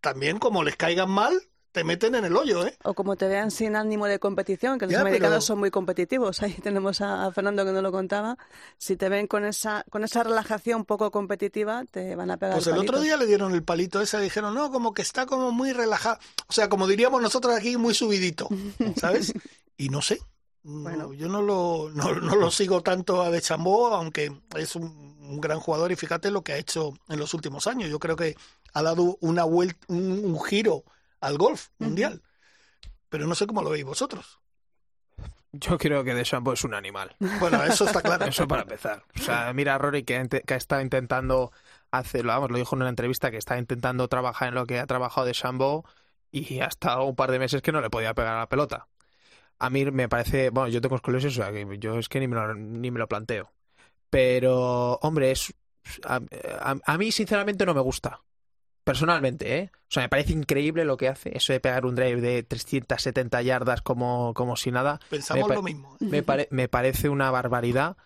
[0.00, 1.42] también como les caigan mal,
[1.72, 2.76] te meten en el hoyo, ¿eh?
[2.84, 5.70] O como te vean sin ánimo de competición, que los Ya, americanos pero- son muy
[5.72, 6.40] competitivos.
[6.42, 8.38] Ahí tenemos a, a Fernando que no lo contaba.
[8.78, 12.68] Si te ven con esa, con esa relajación poco competitiva, te van a pegar Pues
[12.68, 15.50] el el otro día le dieron el palito ese, dijeron, no, como que está como
[15.50, 16.18] muy relajado.
[16.46, 18.48] O sea, como diríamos nosotros aquí, muy subidito,
[18.96, 19.32] ¿sabes?
[19.78, 20.18] Y no sé.
[20.62, 21.14] No, Bueno.
[21.14, 25.40] Yo no lo, no, no lo sigo tanto a De Chambó, aunque es un, un
[25.40, 27.88] gran jugador y fíjate lo que ha hecho en los últimos años.
[27.88, 28.36] Yo creo que
[28.74, 30.84] ha dado una vuelta, un, un giro
[31.20, 32.22] al golf mundial.
[33.08, 34.40] Pero no sé cómo lo veis vosotros.
[35.52, 37.16] Yo creo que Deschamps es un animal.
[37.40, 38.24] Bueno, eso está claro.
[38.26, 39.04] Eso para empezar.
[39.18, 41.52] O sea, mira a Rory que, que está intentando
[41.90, 44.86] hacerlo, vamos, lo dijo en una entrevista, que está intentando trabajar en lo que ha
[44.86, 45.84] trabajado de Shambo
[46.30, 48.88] y ha estado un par de meses que no le podía pegar a la pelota.
[49.58, 52.28] A mí me parece, bueno, yo tengo escoliosis, o sea, que yo es que ni
[52.28, 53.52] me lo, ni me lo planteo.
[54.10, 55.54] Pero, hombre, es
[56.04, 56.20] a,
[56.60, 58.20] a- a mí sinceramente no me gusta.
[58.84, 59.70] Personalmente, ¿eh?
[59.74, 61.36] O sea, me parece increíble lo que hace.
[61.36, 64.98] Eso de pegar un drive de 370 yardas como, como si nada.
[65.10, 65.96] Pensamos Me lo mismo.
[66.00, 67.96] Me, pare- me parece una barbaridad,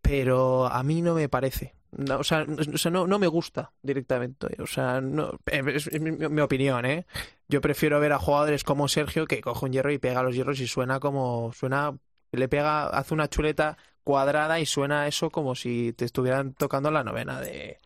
[0.00, 1.74] pero a mí no me parece.
[1.92, 4.48] No, o sea, no, o sea, no, me gusta directamente.
[4.62, 7.06] O sea, no, es, es mi, opinión, ¿eh?
[7.48, 10.60] Yo prefiero ver a jugadores como Sergio que coge un hierro y pega los hierros
[10.60, 11.52] y suena como.
[11.52, 11.96] suena
[12.32, 17.04] Le pega, hace una chuleta cuadrada y suena eso como si te estuvieran tocando la
[17.04, 17.78] novena de,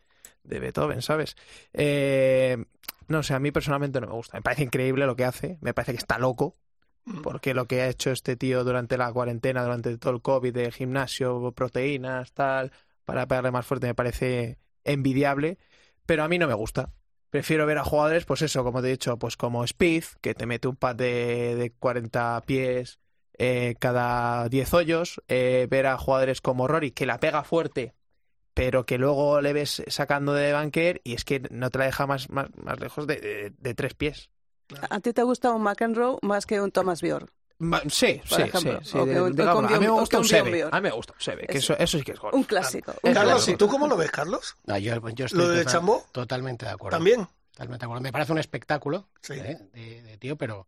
[0.45, 1.37] de Beethoven, ¿sabes?
[1.73, 2.63] Eh,
[3.09, 4.37] no sé, a mí personalmente no me gusta.
[4.37, 5.59] Me parece increíble lo que hace.
[5.61, 6.57] Me parece que está loco
[7.23, 10.73] porque lo que ha hecho este tío durante la cuarentena, durante todo el COVID, de
[10.73, 12.73] gimnasio, proteínas, tal,
[13.05, 15.59] para pegarle más fuerte, me parece envidiable,
[16.07, 16.93] pero a mí no me gusta.
[17.31, 20.47] Prefiero ver a jugadores, pues eso, como te he dicho, pues como Speed, que te
[20.47, 23.01] mete un pad de, de 40 pies
[23.39, 27.95] eh, cada 10 hoyos, eh, ver a jugadores como Rory, que la pega fuerte,
[28.55, 32.07] pero que luego le ves sacando de banker y es que no te la deja
[32.07, 34.31] más, más, más lejos de, de tres pies.
[34.91, 37.29] ¿A ti te gusta un McEnroe más que un Thomas Bjorn?
[37.89, 40.83] Sí, sí, ejemplo, sí, de- un- con a mí me gusta un Seve, a mí
[40.83, 41.75] me gusta un Seve, que Eso.
[41.79, 42.31] eso, sí que es gol.
[42.35, 42.93] Un clásico.
[43.03, 43.53] Un Carlos, claro.
[43.53, 44.57] ¿y tú cómo lo ves, Carlos?
[44.67, 46.05] No, yo, yo estoy ¿Lo de total- Chambó?
[46.13, 46.97] totalmente de acuerdo.
[46.99, 47.27] ¿También?
[47.53, 48.03] Totalmente de acuerdo.
[48.03, 49.35] Me parece un espectáculo Sí.
[49.35, 49.59] ¿eh?
[49.73, 50.67] de, de tío, pero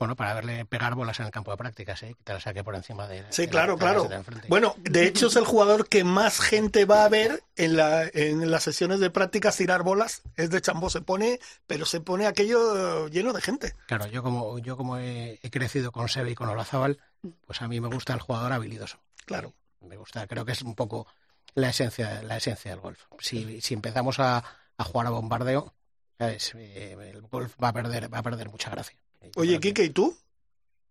[0.00, 2.14] bueno, para verle pegar bolas en el campo de prácticas, ¿eh?
[2.16, 3.22] que te la saque por encima de.
[3.28, 4.04] Sí, de claro, la claro.
[4.04, 4.22] de.
[4.48, 8.50] Bueno, de hecho es el jugador que más gente va a ver en, la, en
[8.50, 10.22] las sesiones de prácticas tirar bolas.
[10.36, 13.76] Es de Chambó, se pone, pero se pone aquello lleno de gente.
[13.88, 16.98] Claro, yo como, yo como he, he crecido con Seve y con Olazábal,
[17.46, 19.00] pues a mí me gusta el jugador habilidoso.
[19.26, 19.52] Claro.
[19.82, 21.08] Me gusta, creo que es un poco
[21.52, 23.04] la esencia, la esencia del golf.
[23.18, 24.42] Si, si empezamos a,
[24.78, 25.74] a jugar a bombardeo,
[26.18, 26.54] ¿sabes?
[26.54, 28.98] Eh, el golf va a perder, va a perder mucha gracia.
[29.36, 30.16] Oye, Quique, ¿y tú?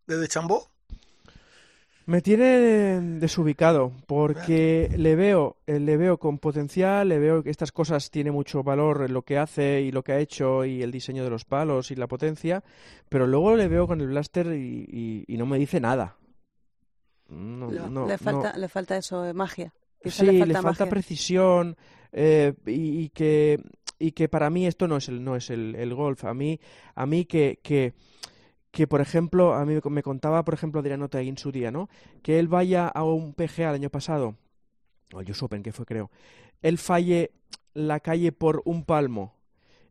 [0.08, 0.68] ¿Desde Chambó?
[2.06, 7.72] Me tiene desubicado porque le veo, eh, le veo con potencial, le veo que estas
[7.72, 10.89] cosas tiene mucho valor en lo que hace y lo que ha hecho y el
[10.92, 12.63] diseño de los palos y la potencia,
[13.10, 16.15] pero luego le veo con el blaster y, y- y no me dice nada.
[17.30, 18.18] No, Le- no, le, no.
[18.18, 19.72] falta, le falta eso, eh, magia.
[20.02, 21.78] Quizá Sí, le falta, precisión
[22.12, 23.60] eh, y, y que
[24.00, 26.26] y que para mí esto no es el no es el, el golf.
[26.26, 26.60] A mí
[26.96, 27.94] a mí que, que
[28.72, 31.90] que por ejemplo a mí me contaba por ejemplo Adriano en su día, ¿no?
[32.24, 34.36] Que él vaya a un PGA el año pasado
[35.14, 36.12] o el US Open que fue creo,
[36.62, 37.32] él falle
[37.74, 39.36] la calle por un palmo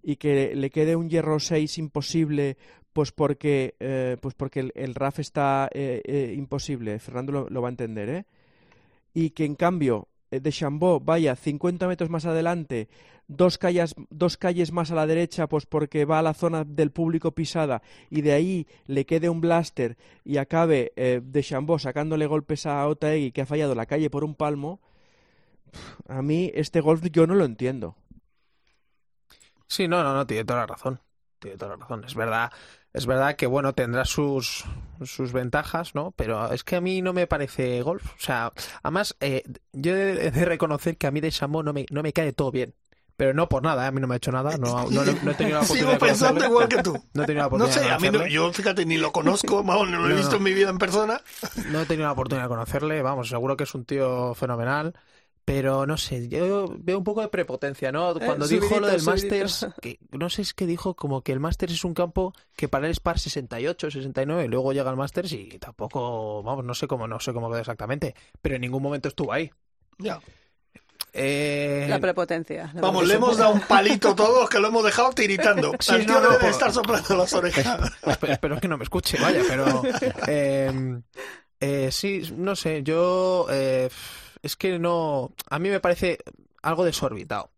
[0.02, 2.56] y que le quede un hierro 6 imposible
[2.92, 7.62] pues porque eh, pues porque el, el RAF está eh, eh, imposible Fernando lo, lo
[7.62, 8.26] va a entender ¿eh?
[9.12, 12.88] y que en cambio de Chambó vaya 50 metros más adelante
[13.28, 16.90] dos calles dos calles más a la derecha pues porque va a la zona del
[16.90, 22.26] público pisada y de ahí le quede un blaster y acabe eh, de Chambó sacándole
[22.26, 24.80] golpes a Otaegui que ha fallado la calle por un palmo
[26.08, 27.96] a mí este golf yo no lo entiendo
[29.68, 31.00] Sí, no, no, no, tiene toda la razón.
[31.38, 32.04] tiene toda la razón.
[32.04, 32.50] Es verdad,
[32.92, 34.64] es verdad que bueno, tendrá sus,
[35.04, 36.12] sus ventajas, ¿no?
[36.16, 38.04] Pero es que a mí no me parece golf.
[38.14, 41.86] O sea, además, eh, yo he de reconocer que a mí de Chambó no me,
[41.90, 42.74] no me cae todo bien.
[43.18, 43.88] Pero no por nada, ¿eh?
[43.88, 44.56] a mí no me ha hecho nada.
[44.58, 46.92] No, no, no he tenido la oportunidad Sigo de pensando igual que tú.
[47.14, 49.10] No he tenido la No oportunidad sé, de a mí no, yo fíjate, ni lo
[49.10, 51.20] conozco, vamos, no lo he visto en mi vida en persona.
[51.66, 54.94] No he tenido la oportunidad de conocerle, vamos, seguro que es un tío fenomenal.
[55.50, 58.12] Pero no sé, yo veo un poco de prepotencia, ¿no?
[58.12, 59.28] Cuando dijo subidito, lo del subidito.
[59.46, 62.68] Masters, que no sé, es que dijo como que el Masters es un campo que
[62.68, 66.74] para él es par 68, 69, y luego llega el Masters y tampoco, vamos, no
[66.74, 69.50] sé cómo, no sé cómo quedó exactamente, pero en ningún momento estuvo ahí.
[69.98, 70.20] Ya.
[71.14, 72.70] Eh, La prepotencia.
[72.74, 75.72] la Vamos, le hemos dado un palito todos que lo hemos dejado tiritando.
[75.80, 77.90] Sí, tío no, no, debe por- estar soplando las orejas.
[78.02, 79.82] Espe- Espero que no me escuche, vaya, pero
[80.28, 81.00] eh,
[81.58, 83.88] eh, sí, no sé, yo eh,
[84.42, 86.18] es que no, a mí me parece
[86.62, 87.50] algo desorbitado.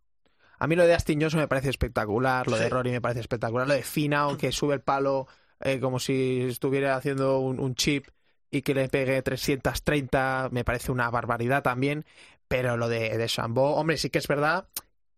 [0.59, 2.69] A mí lo de Astin Johnson me parece espectacular, lo de.
[2.69, 5.27] Rory me parece espectacular, lo de Finau que sube el palo
[5.61, 8.09] eh, como si estuviera haciendo un, un chip
[8.51, 12.05] y que le pegue 330 me parece una barbaridad también,
[12.49, 14.67] pero lo de, de Chambó, hombre, sí que es verdad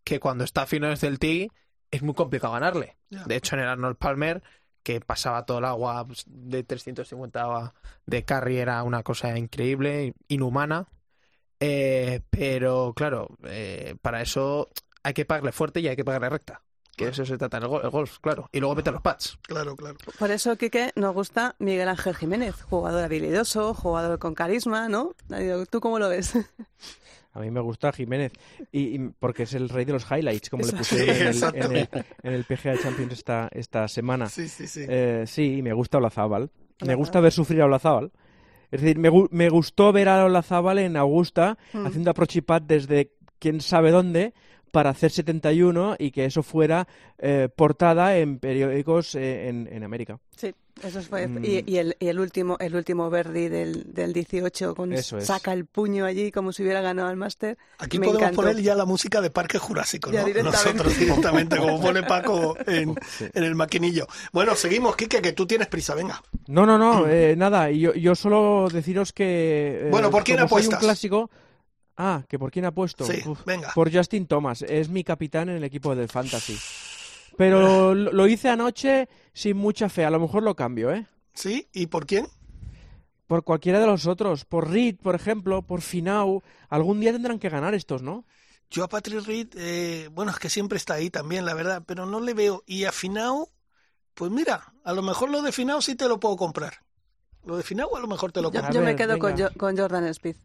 [0.03, 1.49] que cuando está fino desde el tee
[1.91, 2.97] es muy complicado ganarle.
[3.09, 4.41] De hecho, en el Arnold Palmer,
[4.81, 7.73] que pasaba todo el agua pues, de 350
[8.05, 10.87] de carry, era una cosa increíble, inhumana.
[11.65, 14.69] Eh, pero claro, eh, para eso
[15.01, 16.61] hay que pagarle fuerte y hay que pagarle recta.
[16.95, 18.49] Que eso se trata en el, gol- el golf, claro.
[18.51, 19.39] Y luego mete los pads.
[19.43, 19.95] Claro, claro.
[20.19, 25.15] Por eso, Quique, nos gusta Miguel Ángel Jiménez, jugador habilidoso, jugador con carisma, ¿no?
[25.71, 26.33] ¿Tú cómo lo ves?
[27.31, 28.31] A mí me gusta Jiménez,
[28.71, 30.87] y, y porque es el rey de los highlights, como le Exacto.
[30.95, 31.89] pusieron en el, en el,
[32.21, 34.29] en el PGA Champions esta, esta semana.
[34.29, 34.85] Sí, sí, sí.
[34.87, 36.51] Eh, sí, me gusta Olazábal.
[36.85, 38.11] Me gusta ver sufrir a Olazábal.
[38.73, 41.85] Es decir, me, me gustó ver a Olazábal en Augusta Mm.
[41.85, 44.33] haciendo pad desde quién sabe dónde
[44.71, 46.87] para hacer 71 y que eso fuera
[47.19, 50.17] eh, portada en periódicos eh, en, en América.
[50.35, 51.27] Sí, eso fue.
[51.27, 51.45] Mm.
[51.45, 55.25] Y, y el, y el último el último Verdi del, del 18 con Eso es.
[55.27, 57.57] saca el puño allí como si hubiera ganado el máster.
[57.79, 58.41] Aquí me podemos encantó.
[58.41, 60.27] poner ya la música de Parque Jurásico, Ya ¿no?
[60.27, 60.73] directamente.
[60.73, 63.25] Nosotros directamente, como pone Paco en, Sí.
[63.33, 64.07] en el maquinillo.
[64.31, 66.21] Bueno, seguimos, Quique, que tú tienes prisa, venga.
[66.47, 67.71] No, no, no, eh, nada.
[67.71, 69.81] y Yo, yo solo deciros que.
[69.85, 70.79] eh, Bueno, ¿por quién como soy apuestas?
[70.81, 71.31] un clásico.
[71.95, 73.05] Ah, que por quién apuesto.
[73.05, 73.71] Sí, Uf, venga.
[73.75, 74.63] Por Justin Thomas.
[74.63, 76.57] Es mi capitán en el equipo del Fantasy.
[77.37, 80.05] Pero lo, lo hice anoche sin mucha fe.
[80.05, 81.07] A lo mejor lo cambio, ¿eh?
[81.33, 81.67] ¿Sí?
[81.73, 82.27] ¿Y por quién?
[83.27, 84.45] Por cualquiera de los otros.
[84.45, 85.61] Por Reed, por ejemplo.
[85.63, 86.43] Por Finau.
[86.69, 88.25] Algún día tendrán que ganar estos, ¿no?
[88.69, 92.07] Yo a Patrick Reed, eh, bueno, es que siempre está ahí también, la verdad, pero
[92.07, 92.63] no le veo.
[92.65, 93.49] Y a Finau,
[94.15, 96.73] pues mira, a lo mejor lo de Finau sí te lo puedo comprar.
[97.45, 98.69] Lo de Finau a lo mejor te lo Yo, compro.
[98.69, 100.35] A yo me quedo con, con Jordan Speed.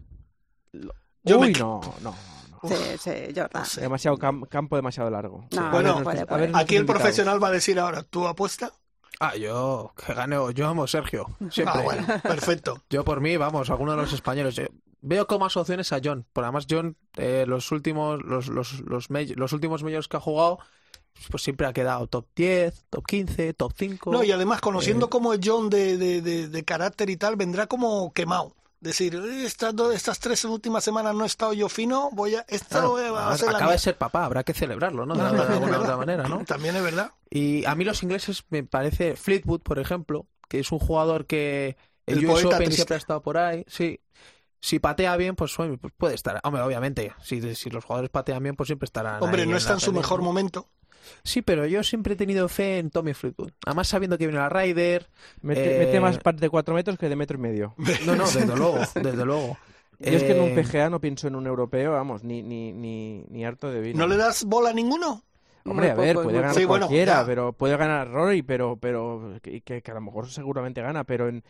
[1.24, 2.14] Yo Uy, no, no.
[2.62, 2.68] No.
[2.68, 3.64] Sí, sí, Jordan.
[3.66, 3.80] sé.
[3.82, 5.44] Demasiado cam- campo demasiado largo.
[5.54, 6.86] No, Bueno, puede, a ver Aquí el invitados.
[7.02, 8.72] profesional va a decir ahora, ¿tú apuesta?
[9.20, 11.26] Ah, yo, que gane, yo amo Sergio.
[11.50, 11.80] Siempre.
[11.80, 12.82] Ah, bueno, perfecto.
[12.90, 14.54] Yo por mí, vamos, alguno de los españoles.
[14.54, 14.64] Yo
[15.00, 16.24] veo con más opciones a John.
[16.32, 20.60] Por además, John, eh, los últimos, los, los, los últimos medios que ha jugado,
[21.32, 24.12] pues siempre ha quedado top 10, top 15, top 5.
[24.12, 25.10] No, y además, conociendo Eh.
[25.10, 28.54] cómo es John de, de, de, de carácter y tal, vendrá como quemado.
[28.80, 32.44] Decir, "Eh, estas, dos- estas tres últimas semanas no he estado yo fino, voy a...
[32.48, 33.78] Esto Claro, va a además, ser la acaba de mía".
[33.80, 35.14] ser papá, habrá que celebrarlo, ¿no?
[35.14, 36.44] De, No, alguna- no, de alguna es otra manera, ¿no?
[36.44, 37.10] También es verdad.
[37.30, 41.76] Y a mí los ingleses me parece Fleetwood, por ejemplo, que es un jugador que
[42.06, 42.74] el, El US Open triste.
[42.76, 44.00] siempre ha estado por ahí, sí.
[44.60, 46.40] Si patea bien, pues, pues puede estar.
[46.42, 49.22] Hombre, obviamente, si, si los jugadores patean bien, pues siempre estarán.
[49.22, 50.68] Hombre, ahí no está en su pelea, mejor momento.
[51.22, 53.50] Sí, pero yo siempre he tenido fe en Tommy Fleetwood.
[53.66, 55.08] Además, sabiendo que viene la Ryder.
[55.42, 57.74] Mete, Eh, mete más par de 4 metros que de metro y medio.
[58.06, 59.58] No, no, desde luego, desde luego.
[60.00, 62.72] Yo es que en un Eh, PGA no pienso en un europeo, vamos, ni, ni,
[62.72, 63.98] ni, ni harto de vino.
[63.98, 65.22] ¿No le das bola a ninguno?
[65.64, 67.26] Hombre, a ver, poco, puede muy ganar Sí, bueno, cualquiera, ya.
[67.26, 71.28] pero puede ganar Rory, pero, pero que, que- que a lo mejor seguramente gana, pero
[71.28, 71.42] en,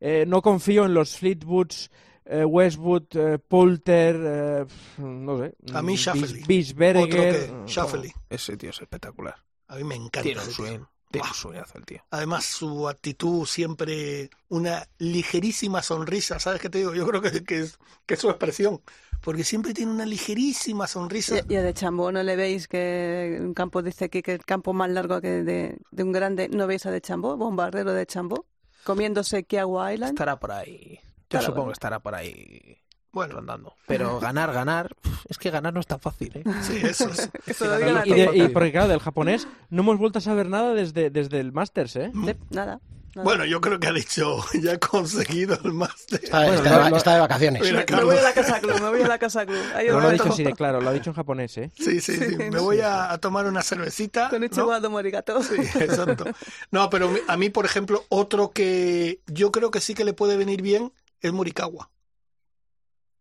[0.00, 1.90] eh, no confío en los Fleetwoods,
[2.26, 4.66] eh, Westwood, eh, Poulter, eh,
[4.98, 5.54] no sé.
[5.74, 6.32] A mí mm, Schauffele.
[6.38, 8.14] Bis- Bisberger, Otro que, eh, Schauffele.
[8.28, 9.36] Ese tío es espectacular.
[9.68, 10.22] A mí me encanta.
[10.22, 10.80] Tiene un swing.
[11.10, 12.02] Tiene un swingazo el tío.
[12.10, 16.94] Además, su actitud siempre una ligerísima sonrisa, ¿sabes qué te digo?
[16.94, 18.82] Yo creo que, que es, que es su expresión,
[19.22, 21.38] porque siempre tiene una ligerísima sonrisa.
[21.48, 24.44] Y, y a de Chambó, ¿no le veis que un campo, dice aquí que el
[24.44, 27.36] campo más largo que de, de un grande, ¿no veis a de Chambó?
[27.36, 28.44] Bombardero de Chambó,
[28.84, 30.12] comiéndose Kiagua Island.
[30.14, 30.98] Estará por ahí.
[31.28, 32.78] Yo Claro, supongo que estará por ahí
[33.12, 33.74] Bueno, rondando.
[33.86, 34.94] Pero ganar, ganar,
[35.28, 36.44] es que ganar no es tan fácil, ¿eh?
[36.62, 37.30] sí, eso es.
[37.46, 40.74] Eso a Y, de- y porque claro, del japonés no hemos vuelto a saber nada
[40.74, 42.12] desde, desde el Masters, ¿eh?
[42.14, 42.80] Sí, nada.
[43.24, 46.22] Bueno, yo creo que ha dicho, ya he conseguido el máster.
[46.22, 47.62] Está, Bueno, está lo- está de vacaciones.
[47.62, 49.62] Mira, Me voy a la casa club, me voy a la casa club.
[49.74, 51.70] Ahí No lo ha dicho así de claro, lo ha dicho en japonés, ¿eh?
[51.78, 52.36] Sí, sí, sí.
[52.36, 54.28] Me voy a, a tomar una cervecita.
[54.28, 54.46] Con ¿no?
[54.46, 55.42] Ichigo Morigato.
[55.42, 56.24] Sí, exacto.
[56.70, 60.36] No, pero a mí, por ejemplo, otro que yo creo que sí que le puede
[60.36, 61.90] venir bien es Morikawa.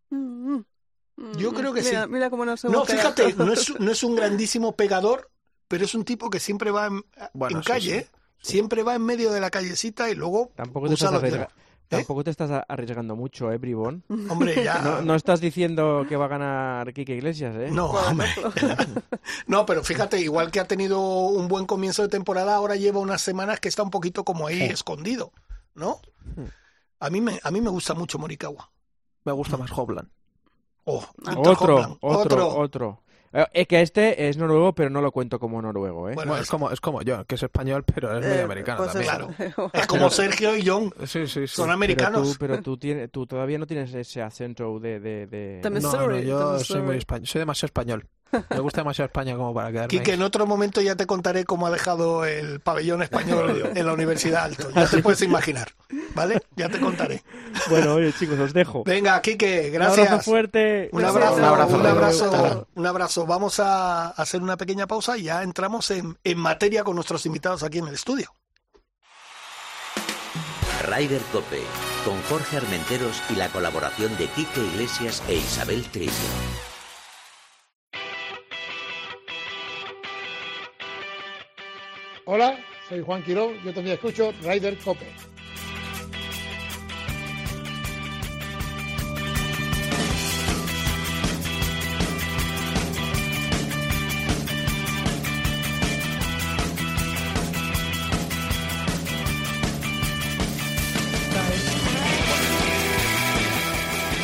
[0.10, 0.66] Mm, mm.
[1.38, 2.10] Yo creo que mira, sí.
[2.10, 5.32] Mira cómo no se No, fíjate, no es, no es un grandísimo pegador,
[5.68, 7.04] pero es un tipo que siempre va en,
[7.34, 7.98] Bueno, en sí, calle, sí.
[7.98, 8.10] ¿eh?
[8.42, 11.48] Siempre va en medio de la callecita y luego Tampoco te, estás dedos.
[11.88, 14.04] Tampoco te estás a- arriesgando mucho, ¿eh, Bribón?
[14.30, 14.80] Hombre, ya.
[14.82, 17.70] No, no estás diciendo que va a ganar Kike Iglesias, ¿eh?
[17.72, 18.28] No, hombre.
[19.48, 23.22] No, pero fíjate, igual que ha tenido un buen comienzo de temporada, ahora lleva unas
[23.22, 25.32] semanas que está un poquito como ahí escondido,
[25.74, 26.00] ¿no?
[27.00, 28.70] A mí me, a mí me gusta mucho Morikawa.
[29.26, 30.10] Me gusta más Hobland.
[30.86, 31.04] Oh,
[31.38, 33.02] Otro, otro, otro,
[33.34, 36.14] Eh, Es que este es noruego, pero no lo cuento como noruego, ¿eh?
[36.14, 38.44] Bueno, Bueno, es, es como, es como yo, que es español, pero es medio Eh,
[38.44, 39.32] americano pues también.
[39.40, 39.70] eso.
[39.74, 41.48] es como Sergio y John, Sí, sí, sí.
[41.48, 42.32] son pero americanos.
[42.34, 45.00] tú, pero tú, tienes, tú todavía no tienes ese acento de...
[45.00, 48.08] de, de- No, no, Sorry, yo soy muy español, soy demasiado español.
[48.50, 50.18] Me gusta demasiado España como para quedarme Quique, ahí.
[50.18, 54.44] en otro momento ya te contaré cómo ha dejado el pabellón español en la Universidad
[54.46, 54.70] Alto.
[54.72, 55.70] Ya te puedes imaginar,
[56.14, 56.42] ¿vale?
[56.58, 57.24] Ya te contaré.
[57.70, 58.84] Bueno, oye, chicos, os dejo.
[58.84, 60.26] Venga, Quique, Un abrazo gracias.
[60.26, 60.90] fuerte.
[60.92, 61.76] Un abrazo, Un abrazo.
[61.78, 62.68] un abrazo, Claro.
[62.76, 63.26] un abrazo.
[63.26, 67.64] Vamos a hacer una pequeña pausa y ya entramos en, en materia con nuestros invitados
[67.64, 68.36] aquí en el estudio.
[70.90, 71.62] Ryder Cope,
[72.04, 76.12] con Jorge Armenteros y la colaboración de Quique Iglesias e Isabel Trillo.
[82.28, 82.58] Hola,
[82.90, 85.06] soy Juan Quiró, yo también escucho Ryder Cope.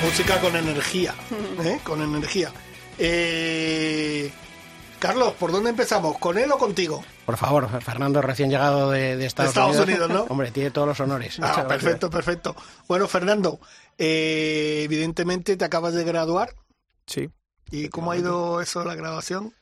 [0.04, 1.14] Música con energía,
[1.64, 1.80] ¿eh?
[1.84, 2.52] Con energía.
[2.98, 4.32] Eh,
[5.02, 6.20] Carlos, ¿por dónde empezamos?
[6.20, 7.04] ¿Con él o contigo?
[7.26, 10.26] Por favor, Fernando, recién llegado de, de Estados, Estados Unidos, ¿no?
[10.30, 11.40] Hombre, tiene todos los honores.
[11.42, 12.56] Ah, perfecto, perfecto.
[12.88, 13.60] Bueno, Fernando,
[13.98, 16.54] eh, evidentemente te acabas de graduar.
[17.08, 17.32] Sí.
[17.72, 19.56] ¿Y cómo ha ido eso, la graduación?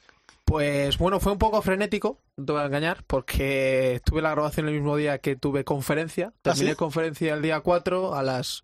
[0.43, 4.67] Pues bueno, fue un poco frenético, no te voy a engañar, porque tuve la grabación
[4.67, 6.33] el mismo día que tuve conferencia.
[6.41, 6.77] Terminé ¿Ah, sí?
[6.77, 8.61] conferencia el día 4 a las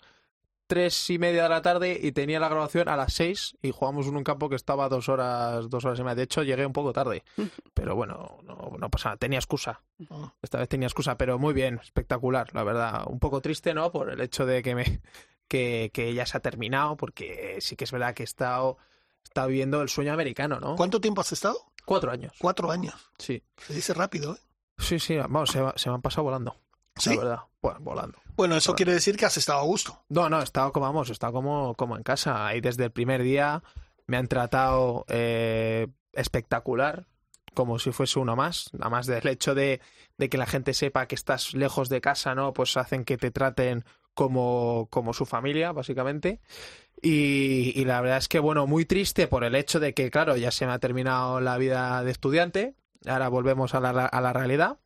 [0.67, 4.07] tres y media de la tarde y tenía la grabación a las 6 y jugamos
[4.07, 6.15] en un campo que estaba dos horas, dos horas y media.
[6.15, 7.23] De hecho, llegué un poco tarde,
[7.73, 9.81] pero bueno, no, no pasa nada, tenía excusa.
[10.41, 13.03] Esta vez tenía excusa, pero muy bien, espectacular, la verdad.
[13.07, 13.91] Un poco triste, ¿no?
[13.91, 15.01] Por el hecho de que me
[15.47, 18.77] que, que ya se ha terminado, porque sí que es verdad que he estado,
[19.23, 20.75] he estado viviendo el sueño americano, ¿no?
[20.75, 21.57] ¿Cuánto tiempo has estado?
[21.85, 22.33] Cuatro años.
[22.39, 22.95] Cuatro años.
[23.19, 23.43] Sí.
[23.57, 24.39] Se dice rápido, ¿eh?
[24.79, 26.57] Sí, sí, vamos, se, va- se me han pasado volando.
[26.97, 27.11] ¿Sí?
[27.11, 28.17] La verdad, bueno, volando.
[28.35, 30.03] Bueno, eso quiere decir que has estado a gusto.
[30.09, 32.45] No, no, he estado como, vamos, he estado como, como en casa.
[32.45, 33.63] Ahí desde el primer día
[34.07, 37.07] me han tratado eh, espectacular,
[37.53, 38.69] como si fuese uno más.
[38.73, 39.81] Nada más del hecho de,
[40.17, 42.53] de que la gente sepa que estás lejos de casa, ¿no?
[42.53, 46.41] Pues hacen que te traten como, como su familia, básicamente.
[47.01, 50.35] Y, y la verdad es que, bueno, muy triste por el hecho de que, claro,
[50.37, 52.75] ya se me ha terminado la vida de estudiante.
[53.05, 54.79] Ahora volvemos a la, a la realidad.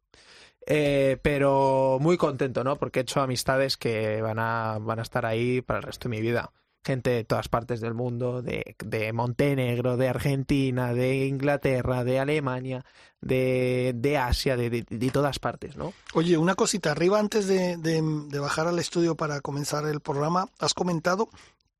[0.71, 2.75] Eh, pero muy contento, ¿no?
[2.77, 6.15] Porque he hecho amistades que van a, van a estar ahí para el resto de
[6.15, 6.51] mi vida.
[6.86, 12.86] Gente de todas partes del mundo, de, de Montenegro, de Argentina, de Inglaterra, de Alemania,
[13.19, 15.91] de, de Asia, de, de- todas partes, ¿no?
[16.13, 20.47] Oye, una cosita, arriba antes de, de- de bajar al estudio para comenzar el programa,
[20.60, 21.29] has comentado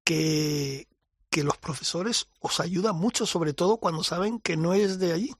[0.04, 0.88] que,
[1.30, 5.32] que los profesores os ayudan mucho, sobre todo cuando saben que no es de allí.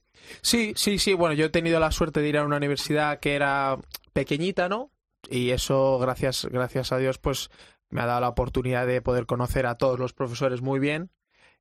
[0.42, 1.14] Sí, sí, sí.
[1.14, 3.78] Bueno, yo he tenido la suerte de ir a una universidad que era
[4.12, 4.90] pequeñita, ¿no?
[5.28, 7.50] Y eso, gracias, gracias a Dios, pues
[7.90, 11.10] me ha dado la oportunidad de poder conocer a todos los profesores muy bien,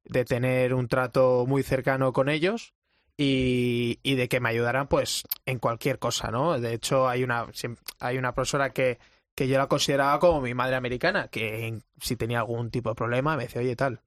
[0.05, 2.73] de tener un trato muy cercano con ellos
[3.17, 6.59] y, de que me ayudaran, pues, en cualquier cosa, ¿no?
[6.59, 7.47] De hecho, hay una,
[7.99, 8.99] hay una profesora que,
[9.35, 13.35] que yo la consideraba como mi madre americana, que si tenía algún tipo de problema
[13.35, 14.01] me decía, oye, tal,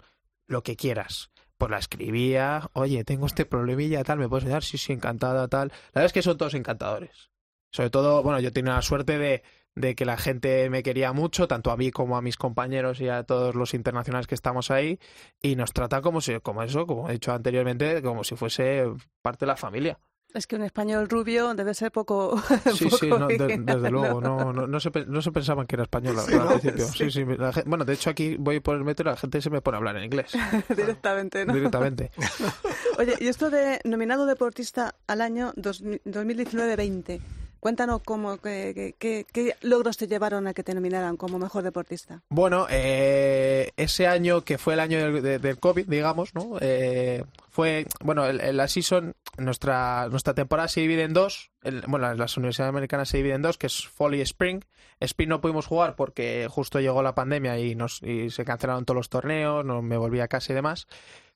[0.47, 1.31] lo que quieras
[1.63, 4.65] pues la escribía, oye, tengo este problemilla, tal, ¿me puedes ayudar?
[4.65, 5.69] Sí, sí, encantada, tal.
[5.69, 7.31] La verdad es que son todos encantadores.
[7.71, 9.45] Sobre todo, bueno, yo tenía la suerte de,
[9.77, 13.09] de que la gente me quería mucho, tanto a mí como a mis compañeros y
[13.09, 14.99] a todos los internacionales que estamos ahí,
[15.41, 18.85] y nos trata como si, como eso, como he dicho anteriormente, como si fuese
[19.23, 20.01] parte de la familia.
[20.35, 22.41] Es que un español rubio debe ser poco.
[22.75, 24.53] Sí, poco sí, no, de- desde luego, ¿no?
[24.53, 26.87] no, no, se, no se pensaban que era español la Sí, al principio.
[26.89, 27.11] Sí.
[27.11, 27.25] Sí,
[27.67, 29.79] bueno, de hecho aquí voy por el metro y la gente se me pone a
[29.79, 30.33] hablar en inglés
[30.75, 31.53] Directamente, ¿no?
[31.53, 32.11] directamente.
[32.99, 37.21] Oye, y esto de nominado deportista al año 2019-20,
[37.61, 41.63] Cuéntanos cómo, qué, qué- qué- qué logros te llevaron a que te nominaran como mejor
[41.63, 42.21] deportista.
[42.29, 46.57] Bueno, eh, ese año que fue el año del, de- del COVID, digamos, ¿no?
[46.61, 51.51] Eh, fue, bueno, el, la season, nuestra, nuestra temporada se divide en dos.
[51.63, 54.61] El- bueno, las universidades americanas se dividen en dos, que es Fall y Spring.
[55.01, 58.97] Spring no pudimos jugar porque justo llegó la pandemia y, nos, y se cancelaron todos
[58.97, 60.87] los torneos, no me volví a casa y demás.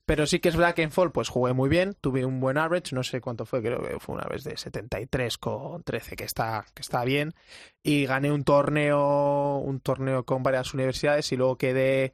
[0.07, 2.59] Pero sí que es verdad que en Fall pues jugué muy bien, tuve un buen
[2.59, 6.23] average, no sé cuánto fue, creo que fue una vez de 73 con 13, que
[6.25, 7.35] está, que está bien.
[7.83, 12.13] Y gané un torneo, un torneo con varias universidades y luego quedé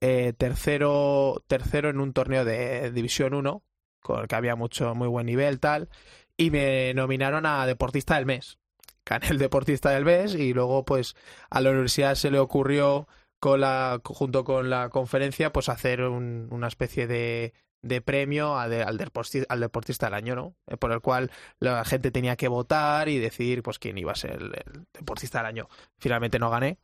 [0.00, 3.62] eh, tercero, tercero en un torneo de División 1,
[4.00, 5.88] con el que había mucho, muy buen nivel, tal.
[6.36, 8.58] Y me nominaron a Deportista del Mes.
[9.04, 11.16] Gané el Deportista del Mes y luego pues
[11.50, 13.08] a la universidad se le ocurrió
[13.40, 18.70] con la, junto con la conferencia, pues hacer un- una especie de, de premio al,
[18.98, 20.56] deporti- al deportista del año, ¿no?
[20.66, 24.16] Eh, Por el cual la gente tenía que votar y decidir pues quién iba a
[24.16, 25.68] ser el deportista del año.
[25.98, 26.78] Finalmente no gané.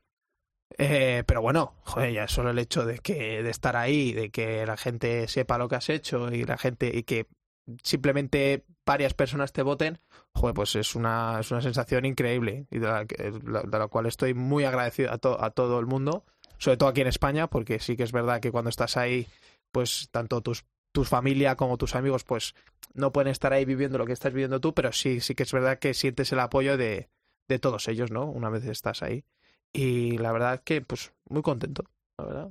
[0.77, 4.67] Eh, pero bueno, joder, ya solo el hecho de que de estar ahí, de que
[4.67, 7.27] la gente sepa lo que has hecho y la gente y que
[7.83, 10.01] simplemente varias personas te voten,
[10.35, 14.35] joder, pues es una, es una sensación increíble y de la, de la cual estoy
[14.35, 16.25] muy agradecido a, to- a todo el mundo,
[16.59, 19.27] sobre todo aquí en España, porque sí que es verdad que cuando estás ahí,
[19.73, 22.55] pues tanto tus tu familia como tus amigos, pues
[22.95, 25.53] no pueden estar ahí viviendo lo que estás viviendo tú, pero sí, sí que es
[25.53, 27.09] verdad que sientes el apoyo de,
[27.49, 28.27] de todos ellos, ¿no?
[28.31, 29.25] Una vez estás ahí.
[29.75, 31.85] Y la verdad que, pues, muy contento,
[32.17, 32.51] la verdad.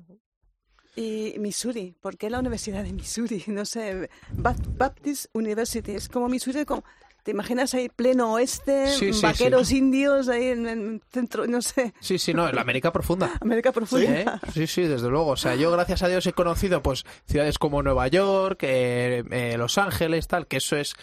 [0.95, 3.43] Y Missouri, ¿por qué la Universidad de Missouri?
[3.47, 6.83] No sé, Bap- Baptist University, es como Missouri, como,
[7.23, 11.93] ¿te imaginas ahí pleno oeste, Sí, sí, vaqueros indios ahí en el centro, no sé,
[12.01, 13.31] Sí, sí, no, en la América profunda.
[13.41, 14.11] América profunda?
[14.11, 14.25] ¿Eh?
[14.53, 15.27] Sí, sí, desde luego.
[15.31, 19.55] O sea, yo gracias a Dios he conocido pues ciudades como Nueva York, eh, eh,
[19.57, 20.93] Los Ángeles, tal, que eso es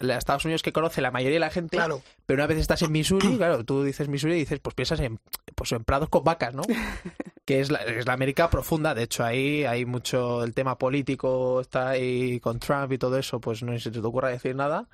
[0.00, 1.76] Estados Unidos que conoce la mayoría de la gente.
[1.76, 2.02] Claro.
[2.26, 5.18] Pero una vez estás en Missouri, claro, tú dices Missouri y dices, pues piensas en,
[5.54, 6.62] pues en prados con vacas, ¿no?
[7.46, 8.92] Que es la, es la América profunda.
[8.92, 13.40] De hecho, ahí hay mucho el tema político, está ahí con Trump y todo eso,
[13.40, 14.88] pues no sé si te ocurra decir nada.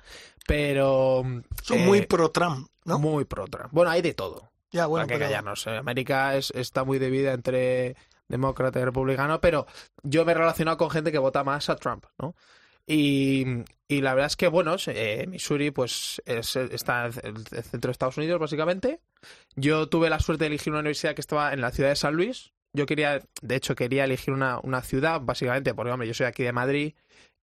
[0.45, 1.23] Pero.
[1.63, 2.99] Son eh, muy pro Trump, ¿no?
[2.99, 3.69] Muy pro Trump.
[3.71, 5.67] Bueno, hay de todo ya, bueno, para que callarnos.
[5.67, 5.77] eh.
[5.77, 7.95] América es, está muy dividida entre
[8.27, 9.67] demócrata y republicano, pero
[10.01, 12.35] yo me he relacionado con gente que vota más a Trump, ¿no?
[12.87, 13.45] Y,
[13.87, 17.91] y la verdad es que, bueno, eh, Missouri pues es- está en el centro de
[17.91, 18.99] Estados Unidos, básicamente.
[19.55, 22.15] Yo tuve la suerte de elegir una universidad que estaba en la ciudad de San
[22.15, 22.53] Luis.
[22.73, 26.43] Yo quería, de hecho, quería elegir una, una ciudad, básicamente, porque, hombre, yo soy aquí
[26.43, 26.95] de Madrid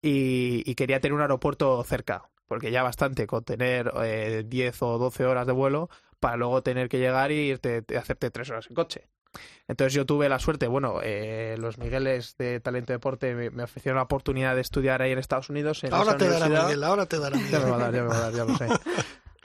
[0.02, 5.24] y, quería tener un aeropuerto cerca, porque ya bastante con tener eh, 10 o 12
[5.26, 5.88] horas de vuelo
[6.20, 9.08] para luego tener que llegar y irte, te- hacerte tres horas en coche.
[9.68, 13.96] Entonces yo tuve la suerte, bueno, eh, los Migueles de Talento Deporte me, me ofrecieron
[13.96, 15.84] la oportunidad de estudiar ahí en Estados Unidos.
[15.84, 16.48] En Ahora te dará.
[16.48, 18.44] Miguel, ahora te dará Ya me va a dar, ya me va a dar, ya
[18.44, 18.68] lo sé.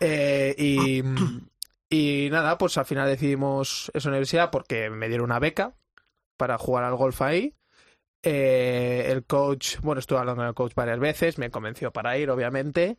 [0.02, 1.02] Eh, y,
[1.90, 5.78] y nada, pues al final decidimos esa universidad porque me dieron una beca
[6.36, 7.56] para jugar al golf ahí.
[8.22, 12.30] Eh, el coach, bueno, estuve hablando con el coach varias veces, me convenció para ir,
[12.30, 12.98] obviamente.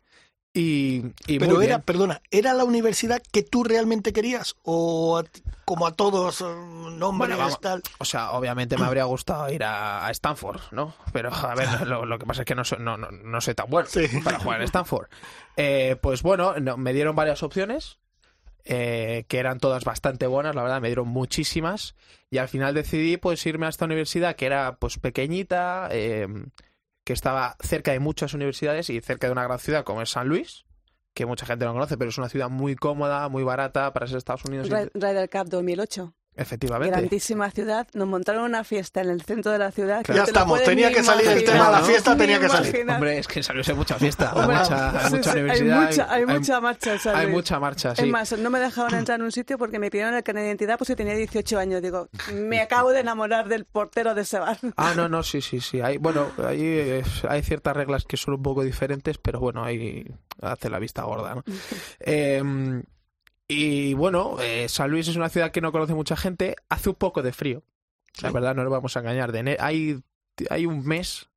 [0.56, 1.82] Y, y Pero era, bien.
[1.82, 4.56] perdona, ¿era la universidad que tú realmente querías?
[4.62, 5.24] ¿O a
[5.66, 7.82] como a todos, eh, nombres, Bueno, tal?
[7.98, 10.94] O sea, obviamente me habría gustado ir a, a Stanford, ¿no?
[11.12, 13.54] Pero, a ver, lo, lo que pasa es que no soy, no, no, no soy
[13.54, 14.06] tan bueno Sí.
[14.24, 15.08] para jugar en Stanford.
[15.58, 17.98] Eh, pues bueno, no, me dieron varias opciones,
[18.64, 21.94] eh, que eran todas bastante buenas, la verdad, me dieron muchísimas.
[22.30, 26.26] Y al final decidí pues irme a esta universidad que era pues pequeñita, eh,
[27.06, 30.26] que estaba cerca de muchas universidades y cerca de una gran ciudad como es San
[30.26, 30.64] Luis,
[31.14, 34.16] que mucha gente no conoce, pero es una ciudad muy cómoda, muy barata para ser
[34.18, 34.68] Estados Unidos.
[34.68, 36.12] Ry- Ryder Cup 2008.
[36.36, 36.96] Efectivamente.
[36.96, 37.86] Grandísima ciudad.
[37.94, 40.04] Nos montaron una fiesta en el centro de la ciudad.
[40.06, 42.86] Ya te estamos, tenía que salir el tema, la fiesta tenía que salir.
[42.88, 45.80] Hombre, es que hay mucha fiesta, hay mucha, hay sí, mucha sí, universidad.
[45.80, 48.02] Hay mucha, hay mucha marcha hay mucha marcha, sí.
[48.02, 50.48] Es más, no me dejaron entrar en un sitio porque me pidieron el carnet de
[50.48, 51.82] identidad pues que tenía 18 años.
[51.82, 54.58] Digo, me acabo de enamorar del portero de ese bar.
[54.76, 55.80] Ah, no, no, sí, sí, sí.
[55.80, 60.06] Hay, bueno, ahí eh, hay ciertas reglas que son un poco diferentes, pero bueno, ahí
[60.42, 61.44] hace la vista gorda, ¿no?
[62.00, 62.42] Eh,
[63.48, 66.56] y bueno, eh, San Luis es una ciudad que no conoce mucha gente.
[66.68, 67.62] Hace un poco de frío.
[68.22, 68.34] La Sí.
[68.34, 69.30] verdad, no nos vamos a engañar.
[69.32, 70.02] De hay,
[70.50, 71.28] hay un mes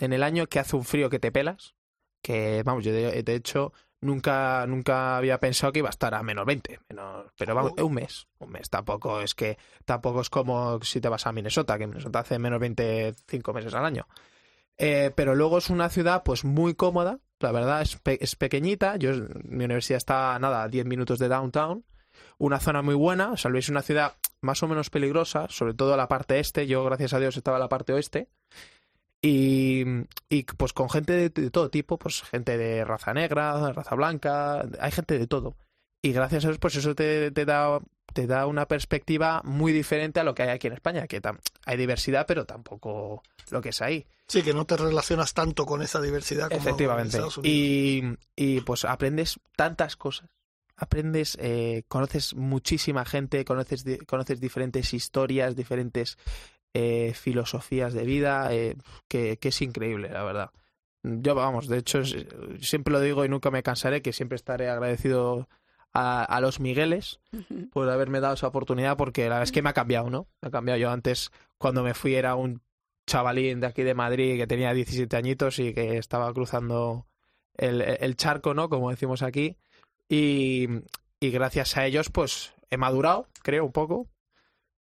[0.00, 1.74] en el año que hace un frío que te pelas.
[2.22, 6.22] Que, vamos, yo de, de hecho nunca, nunca había pensado que iba a estar a
[6.22, 6.80] menos 20.
[6.88, 8.28] Menos, pero vamos, un mes.
[8.38, 12.20] Un mes tampoco es que tampoco es como si te vas a Minnesota, que Minnesota
[12.20, 14.06] hace menos 25 meses al año.
[14.78, 19.12] Eh, pero luego es una ciudad pues muy cómoda, la verdad es, es pequeñita, yo
[19.44, 21.84] mi universidad está nada, a 10 minutos de downtown,
[22.38, 25.96] una zona muy buena, San Luis es una ciudad más o menos peligrosa, sobre todo
[25.96, 28.28] la parte este, yo gracias a Dios estaba en la parte oeste,
[29.20, 29.84] y,
[30.28, 34.64] y, pues con gente de, de todo tipo, pues gente de raza negra, raza blanca,
[34.80, 35.56] hay gente de todo.
[36.02, 37.80] y gracias a eso, pues eso te, te da
[38.18, 41.20] te da una perspectiva muy diferente a lo que hay aquí en España, que
[41.64, 44.08] hay diversidad, pero tampoco lo que es ahí.
[44.26, 47.10] Sí, que no te relacionas tanto con esa diversidad como en Efectivamente.
[47.10, 47.56] Estados Unidos.
[47.56, 48.02] Y,
[48.34, 50.28] y, pues aprendes tantas cosas.
[50.76, 56.18] Aprendes, eh, conoces muchísima gente, conoces, conoces diferentes historias, diferentes
[56.74, 58.74] eh, filosofías de vida, eh,
[59.06, 60.50] que, que es increíble, la verdad.
[61.04, 62.02] Yo, vamos, de hecho,
[62.60, 65.48] siempre lo digo y nunca me cansaré, que siempre estaré agradecido
[65.92, 67.20] a, a los Migueles
[67.72, 70.26] por haberme dado esa oportunidad, porque la verdad es que me ha cambiado, ¿no?
[70.42, 70.78] Me ha cambiado.
[70.78, 72.62] Yo antes, cuando me fui, era un
[73.06, 77.06] chavalín de aquí de Madrid que tenía 17 añitos y que estaba cruzando
[77.54, 78.68] el, el charco, ¿no?
[78.68, 79.56] Como decimos aquí.
[80.08, 80.68] Y,
[81.20, 84.06] y gracias a ellos, pues he madurado, creo, un poco.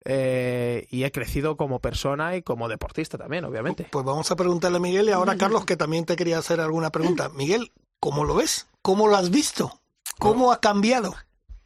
[0.08, 3.88] Eh, y he crecido como persona y como deportista también, obviamente.
[3.92, 6.92] Pues vamos a preguntarle a Miguel y ahora Carlos, que también te quería hacer alguna
[6.92, 7.30] pregunta.
[7.30, 8.68] Miguel, ¿cómo lo ves?
[8.84, 9.82] ¿Cómo lo has visto?
[10.20, 11.14] ¿Cómo ha cambiado?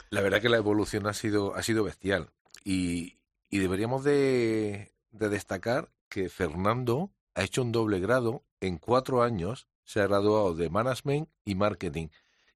[0.10, 2.32] La verdad que la evolución ha sido, ha sido bestial.
[2.64, 3.20] Y,
[3.50, 9.68] y deberíamos de, de destacar que Fernando ha hecho un doble grado en cuatro años,
[9.84, 12.08] se ha graduado de Management y Marketing.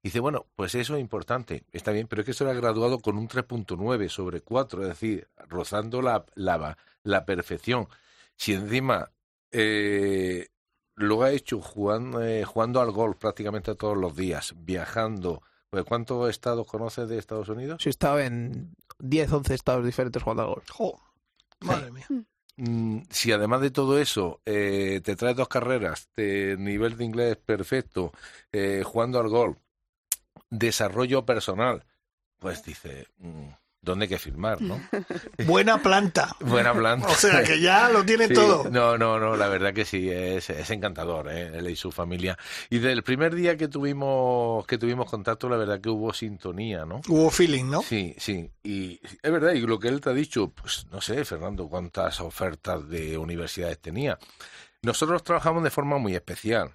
[0.02, 3.16] Dice, bueno, pues eso es importante, está bien, pero es que se ha graduado con
[3.16, 7.88] un 3.9 sobre 4, es decir, rozando la, la, la perfección.
[8.36, 9.10] Si encima
[9.50, 10.48] eh,
[10.94, 15.42] lo ha hecho jugando, eh, jugando al golf prácticamente todos los días, viajando,
[15.74, 17.82] pues ¿cuántos estados conoces de Estados Unidos?
[17.82, 20.70] Sí, he estado en 10, 11 estados diferentes jugando al golf.
[20.70, 21.02] Jo,
[21.62, 22.06] madre mía.
[22.56, 27.36] Mm, si además de todo eso eh, te traes dos carreras, te, nivel de inglés
[27.38, 28.12] perfecto,
[28.52, 29.58] eh, jugando al golf,
[30.48, 31.84] desarrollo personal,
[32.38, 33.48] pues dice, mm,
[33.84, 34.80] ¿dónde hay que firmar, no?
[35.46, 36.34] Buena planta.
[36.40, 37.08] Buena planta.
[37.08, 38.68] O sea, que ya lo tiene Sí, todo.
[38.70, 41.52] No, no, no, la verdad que sí, es, es encantador, ¿eh?
[41.54, 42.38] él y su familia.
[42.70, 47.00] Y del primer día que tuvimos, que tuvimos contacto, la verdad que hubo sintonía, ¿no?
[47.08, 47.82] Hubo feeling, ¿no?
[47.82, 48.50] Sí, sí.
[48.62, 52.20] Y es verdad, y lo que él te ha dicho, pues no sé, Fernando, cuántas
[52.20, 54.18] ofertas de universidades tenía.
[54.82, 56.74] Nosotros trabajamos de forma muy especial.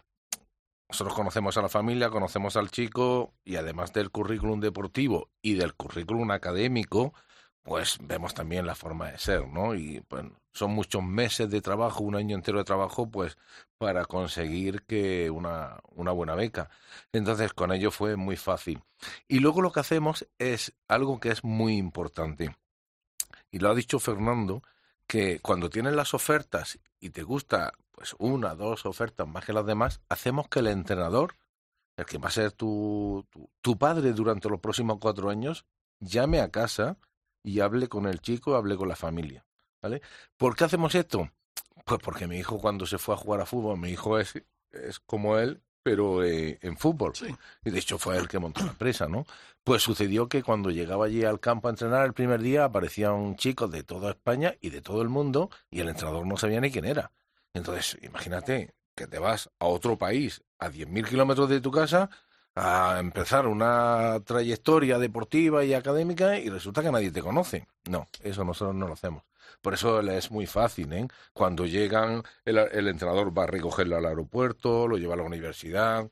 [0.90, 5.76] Nosotros conocemos a la familia, conocemos al chico y además del currículum deportivo y del
[5.76, 7.14] currículum académico,
[7.62, 9.76] pues vemos también la forma de ser, ¿no?
[9.76, 10.04] Y
[10.52, 13.38] son muchos meses de trabajo, un año entero de trabajo, pues
[13.78, 16.72] para conseguir que una, una buena beca.
[17.14, 18.82] Entonces, con ello fue muy fácil.
[19.28, 22.56] Y luego lo que hacemos es algo que es muy importante.
[23.52, 24.64] Y lo ha dicho Fernando,
[25.06, 29.66] que cuando tienes las ofertas y te gusta pues una, dos ofertas más que las
[29.66, 31.36] demás, hacemos que el entrenador,
[31.98, 35.66] el que va a ser tu, tu, tu padre durante los próximos cuatro años,
[36.00, 36.98] llame a casa
[37.44, 39.46] y hable con el chico, hable con la familia.
[39.82, 40.02] ¿Vale?
[40.38, 41.30] ¿Por qué hacemos esto?
[41.84, 44.42] Pues porque mi hijo cuando se fue a jugar a fútbol, mi hijo es,
[44.72, 47.14] es como él, pero eh, en fútbol.
[47.18, 47.36] Sí.
[47.66, 49.26] Y de hecho fue él que montó la empresa, ¿no?
[49.66, 53.70] Pues sucedió que cuando llegaba allí al campo a entrenar el primer día aparecían chicos
[53.72, 56.86] de toda España y de todo el mundo y el entrenador no sabía ni quién
[56.86, 57.12] era.
[57.54, 62.10] Entonces, imagínate que te vas a otro país a 10.000 kilómetros de tu casa
[62.56, 67.68] a empezar una trayectoria deportiva y académica y resulta que nadie te conoce.
[67.90, 69.24] No, eso nosotros no lo hacemos.
[69.62, 71.08] Por eso es muy fácil, ¿eh?
[71.34, 76.10] Cuando llegan, el, el entrenador va a recogerlo al aeropuerto, lo lleva a la universidad.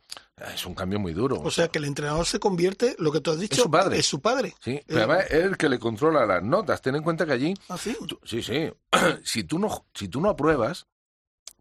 [0.53, 1.39] Es un cambio muy duro.
[1.41, 3.97] O sea, que el entrenador se convierte, lo que tú has dicho, Es su padre.
[3.99, 4.55] Es su padre.
[4.59, 6.81] Sí, pero además es el que le controla las notas.
[6.81, 7.95] Ten en cuenta que allí, ¿Ah, sí?
[8.07, 8.71] tú- sí, sí,
[9.23, 10.87] si tú no, si tú no apruebas,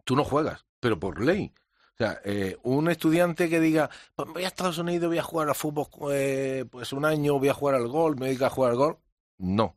[0.06, 1.52] tú no juegas, pero por ley.
[1.94, 5.50] O sea, eh, un estudiante que diga, pues voy a Estados Unidos, voy a jugar
[5.50, 8.70] a fútbol eh, pues un año, voy a jugar al gol, me dedico a jugar
[8.70, 8.98] al gol,
[9.38, 9.76] no.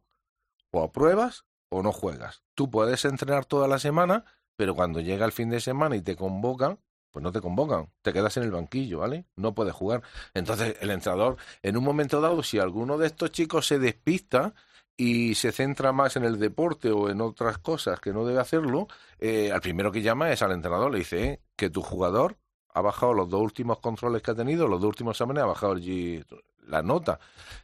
[0.72, 2.44] O apruebas o no juegas.
[2.56, 4.26] Tú puedes entrenar toda la semana,
[4.56, 6.80] pero cuando llega el fin de semana y te convocan,
[7.12, 9.26] pues no te convocan, te quedas en el banquillo, ¿vale?
[9.36, 10.04] No puedes jugar.
[10.34, 14.54] Entonces, el entrenador, en un momento dado, si alguno de estos chicos se despista
[15.00, 18.90] y se centra más en el deporte o en otras cosas que no debe hacerlo,
[19.18, 22.36] eh, al primero que llama es al entrenador, le dice eh, que tu jugador
[22.74, 25.72] ha bajado los dos últimos controles que ha tenido, los dos últimos exámenes, ha bajado
[25.72, 26.26] el
[26.68, 27.18] la nota.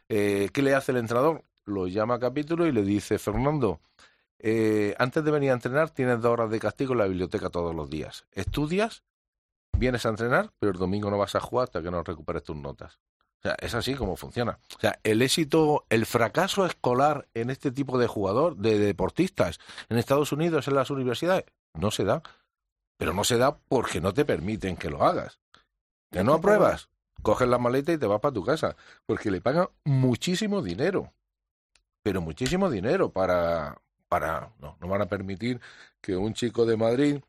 [0.08, 1.44] Eh, ¿Qué le hace el entrenador?
[1.66, 3.80] Lo llama a capítulo y le dice, Fernando,
[4.38, 7.74] eh, antes de venir a entrenar tienes dos horas de castigo en la biblioteca todos
[7.74, 8.24] los días.
[8.32, 9.02] Estudias,
[9.76, 12.56] vienes a entrenar, pero el domingo no vas a jugar hasta que no recuperes tus
[12.56, 12.98] notas.
[13.38, 14.58] O sea, es así como funciona.
[14.76, 19.58] O sea, el éxito, el fracaso escolar en este tipo de jugador, de deportistas,
[19.88, 22.22] en Estados Unidos, en las universidades, no se da.
[22.96, 25.38] Pero no se da porque no te permiten que lo hagas.
[26.10, 26.88] Que no apruebas,
[27.22, 28.76] coges la maleta y te vas para tu casa.
[29.04, 31.12] Porque le pagan muchísimo dinero.
[32.02, 33.80] Pero muchísimo dinero para.
[34.08, 35.60] para no, no van a permitir
[36.00, 37.20] que un chico de Madrid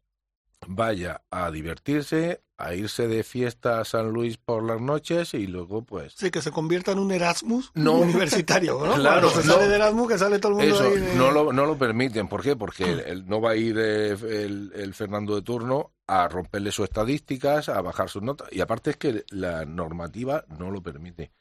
[0.65, 5.83] vaya a divertirse, a irse de fiesta a San Luis por las noches y luego
[5.83, 6.13] pues...
[6.17, 7.93] Sí, que se convierta en un Erasmus No.
[7.99, 8.93] universitario, ¿no?
[8.95, 9.53] Claro, Cuando se no.
[9.53, 11.77] sale de Erasmus, que sale todo el mundo Eso, ahí de- no lo, no lo
[11.77, 12.27] permiten.
[12.27, 12.55] ¿Por qué?
[12.55, 16.71] Porque el- el- no va a ir eh, el, el Fernando de turno a romperle
[16.71, 18.47] sus estadísticas, a bajar sus notas.
[18.51, 21.31] Y aparte es que la normativa no lo permite.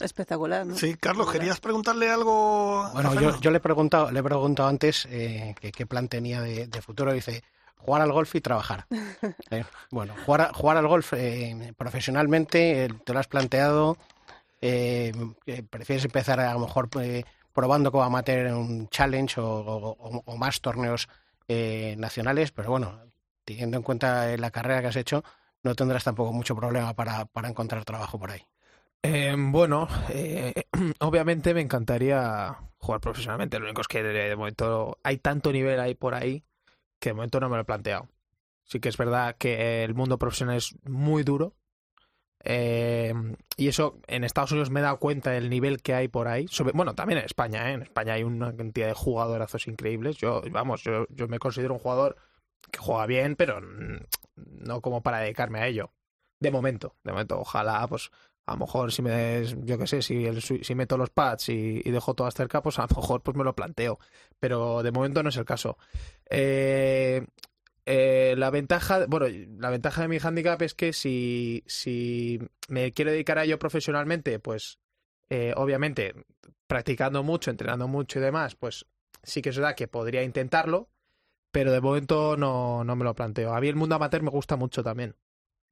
[0.00, 0.76] Espectacular, ¿no?
[0.76, 2.82] Sí, Carlos, ¿querías preguntarle algo?
[2.82, 6.40] a Bueno, yo, yo le he preguntado, le he preguntado antes eh, qué plan tenía
[6.40, 7.12] de, de futuro.
[7.12, 7.44] Dice,
[7.84, 8.86] jugar al golf y trabajar.
[9.50, 13.96] Eh, bueno, jugar, a- jugar al golf eh, profesionalmente, eh, te lo has planteado.
[14.60, 15.12] eh,
[15.68, 20.36] prefieres empezar a, lo mejor eh, probando como amateur en un challenge o, o- o
[20.36, 21.08] más torneos
[21.48, 23.00] eh, nacionales, pero bueno,
[23.44, 25.22] teniendo en cuenta la carrera que has hecho,
[25.62, 28.42] no tendrás tampoco mucho problema para, para encontrar trabajo por ahí.
[29.02, 30.54] Eh, bueno, eh,
[31.00, 33.58] obviamente me encantaría jugar profesionalmente.
[33.58, 36.44] Lo único es que de momento hay tanto nivel ahí por ahí
[37.04, 38.08] que de momento no me lo he planteado.
[38.64, 41.54] Sí que es verdad que el mundo profesional es muy duro.
[42.46, 43.12] eh,
[43.56, 46.46] y eso en Estados Unidos me he dado cuenta del nivel que hay por ahí.
[46.74, 47.74] Bueno, también en España, ¿eh?
[47.74, 50.16] En España hay una cantidad de jugadorazos increíbles.
[50.16, 52.16] Yo, vamos, yo, yo me considero un jugador
[52.70, 53.60] que juega bien, pero
[54.36, 55.92] no como para dedicarme a ello.
[56.40, 58.10] De momento, de momento, ojalá, pues
[58.46, 61.82] a lo mejor si me, yo qué sé, si, el, si meto los pads y,
[61.82, 63.98] dejo todas cerca, pues a lo mejor pues me lo planteo.
[64.38, 65.78] Pero de momento no es el caso.
[66.28, 67.26] Eh,
[67.86, 69.26] eh, la ventaja, bueno,
[69.58, 72.38] la ventaja de mi handicap es que si, si
[72.68, 74.78] me quiero dedicar a ello profesionalmente, pues
[75.30, 76.14] eh, obviamente
[76.66, 78.86] practicando mucho, entrenando mucho y demás, pues
[79.22, 80.90] sí que es verdad que podría intentarlo,
[81.50, 83.54] pero de momento no, no me lo planteo.
[83.54, 85.16] A mí el mundo amateur me gusta mucho también.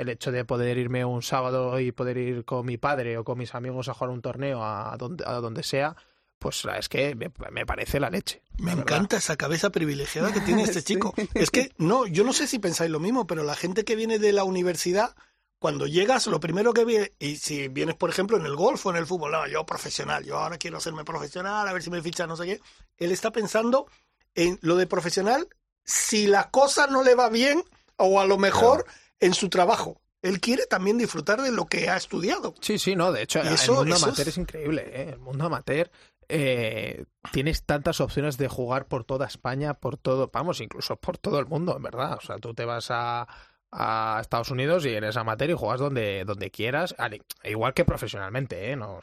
[0.03, 3.39] El hecho de poder irme un sábado y poder ir con mi padre o con
[3.39, 5.97] mis amigos a jugar un torneo a donde, a donde sea,
[6.43, 8.43] pues es que me, me parece la leche.
[8.59, 11.15] Me la encanta esa cabeza privilegiada que tiene este chico.
[11.35, 14.19] Es que, no, yo no sé si pensáis lo mismo, pero la gente que viene
[14.19, 15.15] de la universidad,
[15.61, 18.91] cuando llegas, lo primero que viene, y si vienes, por ejemplo, en el golf o
[18.91, 22.03] en el fútbol, no, yo profesional, yo ahora quiero hacerme profesional, a ver si me
[22.03, 22.61] fichan, no sé qué.
[22.97, 23.87] Él está pensando
[24.35, 25.47] en lo de profesional
[25.85, 27.63] si la cosa no le va bien
[27.99, 28.85] o a lo mejor
[29.23, 30.01] en su trabajo.
[30.20, 32.55] Él quiere también disfrutar de lo que ha estudiado.
[32.61, 34.39] Sí, sí, no, de hecho, Y el eso- mundo eso amateur es- es...
[34.39, 35.09] increíble, ¿eh?
[35.14, 35.91] El mundo amateur
[36.29, 41.39] eh, tienes tantas opciones de jugar por toda España, por todo, vamos, incluso por todo
[41.41, 42.16] el mundo, en verdad.
[42.16, 43.27] O sea, tú te vas a,
[43.73, 48.70] a Estados Unidos y eres amateur y juegas donde, donde quieras, al- igual que profesionalmente,
[48.70, 48.77] ¿eh?
[48.77, 49.01] No,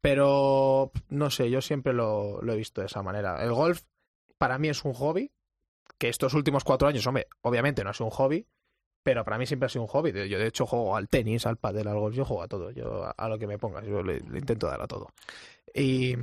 [0.00, 3.42] pero, no sé, yo siempre lo, lo he visto de esa manera.
[3.42, 3.82] El golf,
[4.38, 5.32] para mí, es un hobby,
[5.98, 8.46] que estos últimos cuatro años, hombre, obviamente no es un hobby,
[9.02, 10.12] pero para mí siempre ha sido un hobby.
[10.28, 12.70] Yo, de hecho, juego al tenis, al pádel, al golf, yo juego a todo.
[12.70, 15.08] Yo a, a lo que me pongas, yo le, le intento dar a todo.
[15.74, 16.16] Y,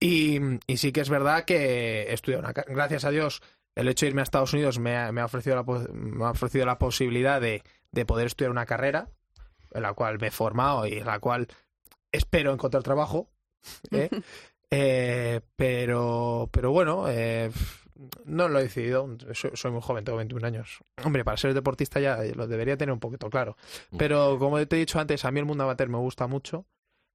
[0.00, 2.52] y, y sí que es verdad que he estudiado una...
[2.52, 3.42] Gracias a Dios,
[3.74, 6.30] el hecho de irme a Estados Unidos me ha, me ha ofrecido, la, me ha
[6.30, 9.08] ofrecido la posibilidad de, de poder estudiar una carrera
[9.72, 11.48] en la cual me he formado y en la cual
[12.12, 13.28] espero encontrar trabajo.
[13.90, 14.10] ¿eh?
[14.68, 17.52] Eh, pero, pero bueno, eh,
[18.24, 19.08] no lo he decidido.
[19.32, 20.80] Soy, soy muy joven, tengo 21 años.
[21.04, 23.56] Hombre, para ser deportista ya lo debería tener un poquito claro.
[23.98, 26.66] Pero como te he dicho antes, a mí el mundo amateur me gusta mucho.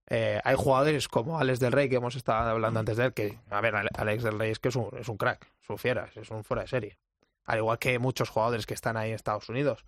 [0.09, 3.37] Eh, hay jugadores como Alex del Rey, que hemos estado hablando antes de él, que,
[3.49, 5.77] a ver, Ale- Alex del Rey es que es un, es un crack, es un
[5.77, 6.97] fiera, es un fuera de serie.
[7.45, 9.85] Al igual que muchos jugadores que están ahí en Estados Unidos.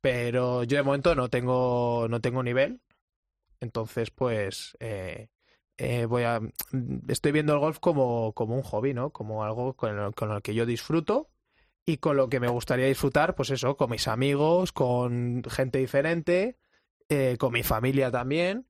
[0.00, 2.80] Pero yo de momento no tengo, no tengo nivel.
[3.60, 5.28] Entonces, pues, eh,
[5.80, 6.40] eh, voy a
[7.08, 9.10] estoy viendo el golf como, como un hobby, ¿no?
[9.10, 11.28] Como algo con lo que yo disfruto
[11.86, 16.58] y con lo que me gustaría disfrutar, pues eso, con mis amigos, con gente diferente,
[17.08, 18.66] eh, con mi familia también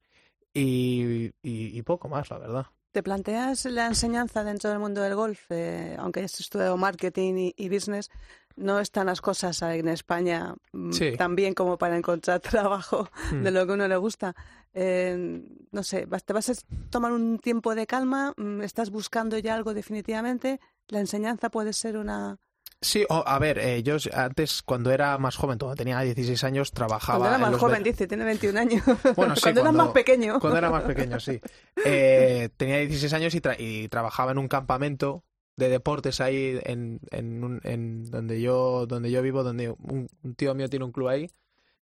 [0.55, 2.67] y, y- y poco más, la verdad.
[2.93, 5.47] ¿Te planteas la enseñanza dentro del mundo del golf?
[5.51, 8.11] Eh, aunque hayas estudiado marketing y, y business,
[8.57, 11.17] no están las cosas en España mm, Sí.
[11.17, 13.43] tan bien como para encontrar trabajo Hmm.
[13.45, 14.35] de lo que uno le gusta.
[14.75, 15.43] Eh,
[15.73, 16.53] no sé, ¿te vas a
[16.91, 18.33] tomar un tiempo de calma?
[18.37, 20.61] Mm, ¿Estás buscando ya algo definitivamente?
[20.89, 22.39] ¿La enseñanza puede ser una...?
[22.83, 27.19] Sí, a ver, eh, yo antes, cuando era más joven, cuando tenía 16 años, trabajaba.
[27.19, 28.83] Cuando era en más los joven, dice, tiene 21 años.
[29.17, 30.41] Bueno, sí, cuando, eras más pequeño.
[30.41, 31.39] Cuando era más pequeño, sí.
[31.85, 35.25] Eh, tenía 16 años y, tra- y trabajaba en un campamento
[35.57, 40.35] de deportes ahí en, en, un- en donde yo donde yo vivo, donde un, un
[40.35, 41.31] tío mío tiene un club ahí,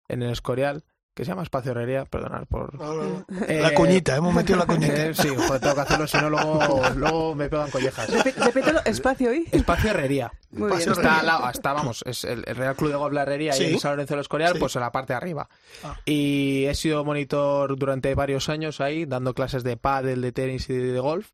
[0.07, 0.83] en el Escorial,
[1.17, 2.75] que se llama Espacio Herrería, perdonad por...
[2.79, 3.25] No, no, no.
[3.47, 5.07] Eh, La cuñita, hemos metido la cuñita.
[5.07, 6.59] eh, sí, joder, tengo que hacerlo, si no luego,
[6.95, 8.07] luego me pegan collejas.
[8.37, 9.47] Repítelo, espacio y...
[9.51, 10.31] Espacio Herrería.
[10.51, 11.05] Muy Espacio bien.
[11.05, 13.63] Está al lado, está, vamos, es el, el Real Club de Golf La Herrería Sí.
[13.63, 14.59] y el San Lorenzo del Escorial, Sí.
[14.59, 15.49] pues en la parte de arriba.
[15.83, 15.97] Ah.
[16.05, 20.73] Y he sido monitor durante varios años ahí, dando clases de pádel, de tenis y
[20.77, 21.31] de golf.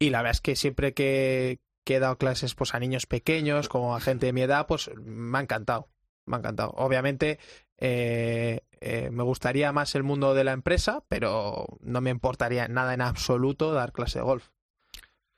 [0.00, 3.68] Y la verdad es que siempre que, que he dado clases pues a niños pequeños,
[3.68, 5.88] como a gente de mi edad, pues me ha encantado.
[6.26, 6.70] me ha encantado.
[6.76, 7.38] Obviamente,
[7.78, 12.94] eh, eh, me gustaría más el mundo de la empresa, pero no me importaría nada
[12.94, 14.48] en absoluto dar clase de golf.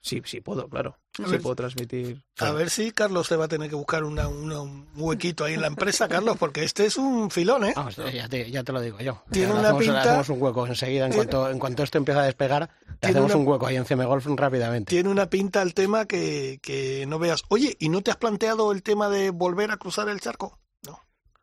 [0.05, 0.99] Sí, sí puedo, claro.
[1.23, 1.43] A Sí ver.
[1.43, 2.25] puedo transmitir.
[2.39, 5.55] A ver si Carlos te va a tener que buscar una- una- un huequito ahí
[5.55, 7.73] en la empresa, Carlos, porque este es un filón, ¿eh?
[7.77, 9.23] Vamos, ya, te, ya te lo digo yo.
[9.31, 11.05] Tiene una hacemos, le pinta- hacemos un hueco enseguida.
[11.07, 12.69] En Tiene- cuanto, en cuanto esto empieza a despegar,
[13.01, 14.91] hacemos una- un hueco ahí en CM Golf rápidamente.
[14.91, 17.45] Tiene una pinta el tema que, que no veas.
[17.49, 20.59] Oye, ¿y no te has planteado el tema de volver a cruzar el charco?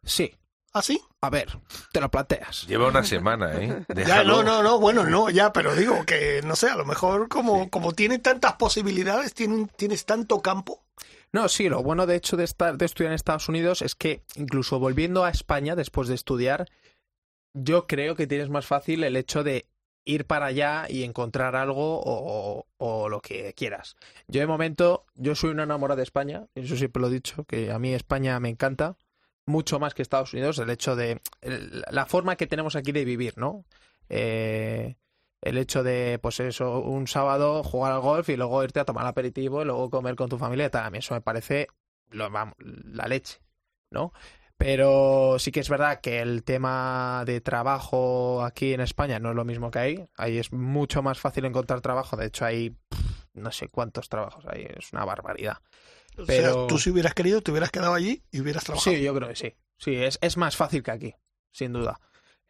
[0.03, 0.33] Sí.
[0.73, 1.01] ¿Ah, sí?
[1.21, 1.47] A ver,
[1.91, 2.67] te lo planteas.
[2.67, 3.85] Lleva una semana, ¿eh?
[4.07, 7.27] Ya, no, no, no, bueno, no, ya, pero digo que, no sé, a lo mejor
[7.27, 10.83] como, como tiene tantas posibilidades, tiene, tienes tanto campo.
[11.31, 14.23] No, sí, lo bueno de hecho de estar de estudiar en Estados Unidos es que
[14.35, 16.67] incluso volviendo a España después de estudiar,
[17.53, 19.67] yo creo que tienes más fácil el hecho de
[20.05, 23.95] ir para allá y encontrar algo o, o lo que quieras.
[24.27, 27.71] Yo de momento, yo soy una enamorada de España, eso siempre lo he dicho, que
[27.71, 28.97] a mí España me encanta,
[29.49, 33.05] mucho más que Estados Unidos, el hecho de el- la forma que tenemos aquí de
[33.05, 33.65] vivir, ¿no?
[34.09, 34.95] Eh,
[35.41, 39.05] el hecho de, pues eso, un sábado jugar al golf y luego irte a tomar
[39.05, 40.85] aperitivo y luego comer con tu familia y tal.
[40.85, 41.67] A mí eso me parece
[42.09, 43.39] lo, la leche,
[43.91, 44.13] ¿no?
[44.57, 49.35] Pero sí que es verdad que el tema de trabajo aquí en España no es
[49.35, 50.09] lo mismo que ahí.
[50.17, 52.17] Ahí es mucho más fácil encontrar trabajo.
[52.17, 52.75] De hecho, hay
[53.33, 54.67] no sé cuántos trabajos hay.
[54.77, 55.59] Es una barbaridad.
[56.19, 58.95] O Pero- sea, tú si hubieras querido, te hubieras quedado allí y hubieras trabajado.
[58.95, 59.55] Sí, yo creo que sí.
[59.77, 61.15] Sí, es, es más fácil que aquí,
[61.51, 61.99] sin duda.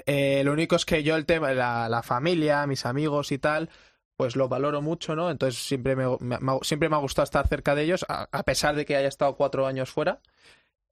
[0.06, 3.70] Eh, lo único es que yo el tema, la, la familia, mis amigos y tal,
[4.16, 5.30] pues lo valoro mucho, ¿no?
[5.30, 8.28] Entonces siempre me, me- me ha- siempre me ha gustado estar cerca de ellos, a,
[8.32, 10.22] a pesar de que haya estado cuatro años fuera.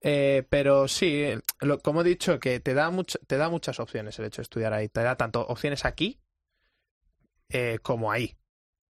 [0.01, 1.25] Eh, pero sí,
[1.61, 4.43] lo- como he dicho, que te da, much- te da muchas opciones el hecho de
[4.43, 4.89] estudiar ahí.
[4.89, 6.19] Te da tanto opciones aquí
[7.49, 8.35] eh, como ahí.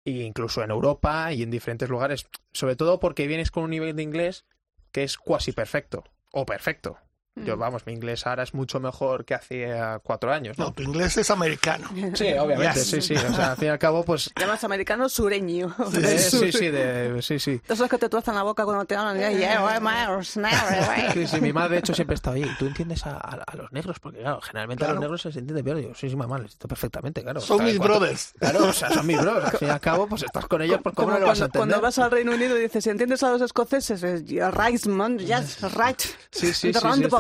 [0.05, 2.27] Incluso en Europa y en diferentes lugares.
[2.53, 4.45] Sobre todo porque vienes con un nivel de inglés
[4.93, 6.05] que es cuasi perfecto.
[6.31, 6.99] O perfecto.
[7.37, 9.69] Yo, vamos, mi inglés ahora es mucho mejor que hace
[10.05, 10.73] cuatro años, No, ¿no?
[10.73, 11.89] tu inglés es americano.
[12.15, 12.87] Sí, obviamente, Yes.
[12.91, 13.15] sí, sí.
[13.17, 14.31] O sea, al fin y al cabo, pues...
[14.41, 15.75] Llamas americano sureño.
[16.01, 17.61] eh, sí, sí, de- sí, sí.
[17.69, 19.19] Esos que te tuerzan la boca cuando te hablan.
[19.19, 19.35] Way.
[21.15, 22.45] Sí, sí, mi madre de hecho siempre está ahí.
[22.59, 23.99] ¿Tú entiendes a, a- a los negros?
[24.01, 24.95] Porque claro, generalmente a Claro.
[24.95, 25.81] los negros se les entiende peor.
[25.81, 27.41] Yo, sí, sí, mamá, les entiendo perfectamente, claro.
[27.41, 28.33] Son mis cuatro- brothers.
[28.39, 29.45] Claro, o sea, son mis bros.
[29.45, 31.49] Al fin y al cabo, pues estás con ellos, pues cómo no lo vas a
[31.49, 31.59] cuando, entender.
[31.81, 34.85] cuando vas al Reino Unido y dices, si entiendes a los escoceses, es "Yeah, right,
[34.87, 36.01] man, yes, right.
[36.31, 36.73] Sí, sí, sí,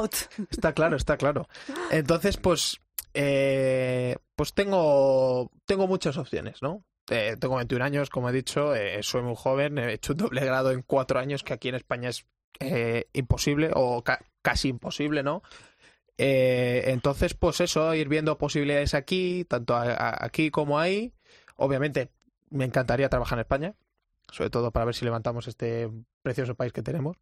[0.50, 1.48] Está claro, está claro.
[1.90, 2.80] Entonces, pues,
[3.14, 6.84] eh, pues tengo, tengo muchas opciones, ¿no?
[7.10, 10.44] Eh, tengo 21 años, como he dicho, eh, soy muy joven, he hecho un doble
[10.44, 12.24] grado en cuatro años, que aquí en España es
[12.60, 15.42] eh, imposible o ca- casi imposible, ¿no?
[16.16, 21.12] Entonces, pues eso, ir viendo posibilidades aquí, tanto aquí como ahí.
[21.56, 22.10] Obviamente,
[22.50, 23.74] me encantaría trabajar en España,
[24.30, 25.90] sobre todo para ver si levantamos este
[26.22, 27.16] precioso país que tenemos.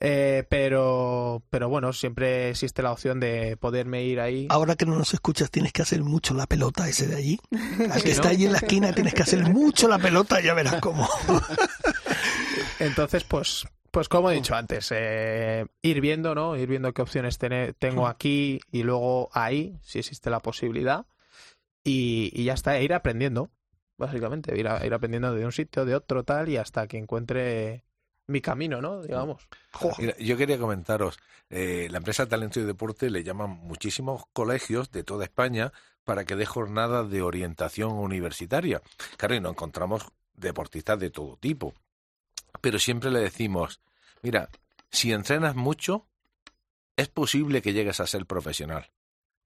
[0.00, 4.46] Eh, pero, pero bueno, siempre existe la opción de poderme ir ahí.
[4.48, 7.40] Ahora que no nos escuchas, tienes que hacer mucho la pelota ese de allí.
[7.90, 8.28] Al que Sí, está ¿no?
[8.30, 11.08] allí en la esquina, tienes que hacer mucho la pelota, ya verás cómo.
[12.78, 16.56] Entonces, pues, pues como he dicho antes, eh, ir viendo, ¿no?
[16.56, 21.06] Ir viendo qué opciones tene- tengo aquí y luego ahí, si existe la posibilidad.
[21.84, 23.50] Y, y ya está, e ir aprendiendo,
[23.96, 27.84] básicamente, ir, a- ir aprendiendo de un sitio, de otro, tal, y hasta que encuentre
[28.28, 29.02] mi camino, ¿no?
[29.02, 29.48] Digamos.
[29.98, 31.18] Mira, yo quería comentaros,
[31.50, 35.72] eh, la empresa Talento y Deporte le llaman muchísimos colegios de toda España
[36.04, 38.80] para que dé jornadas de orientación universitaria.
[39.16, 41.74] Claro, y nos encontramos deportistas de todo tipo.
[42.60, 43.80] Pero siempre le decimos,
[44.22, 44.48] mira,
[44.90, 46.06] si entrenas mucho,
[46.96, 48.90] es posible que llegues a ser profesional.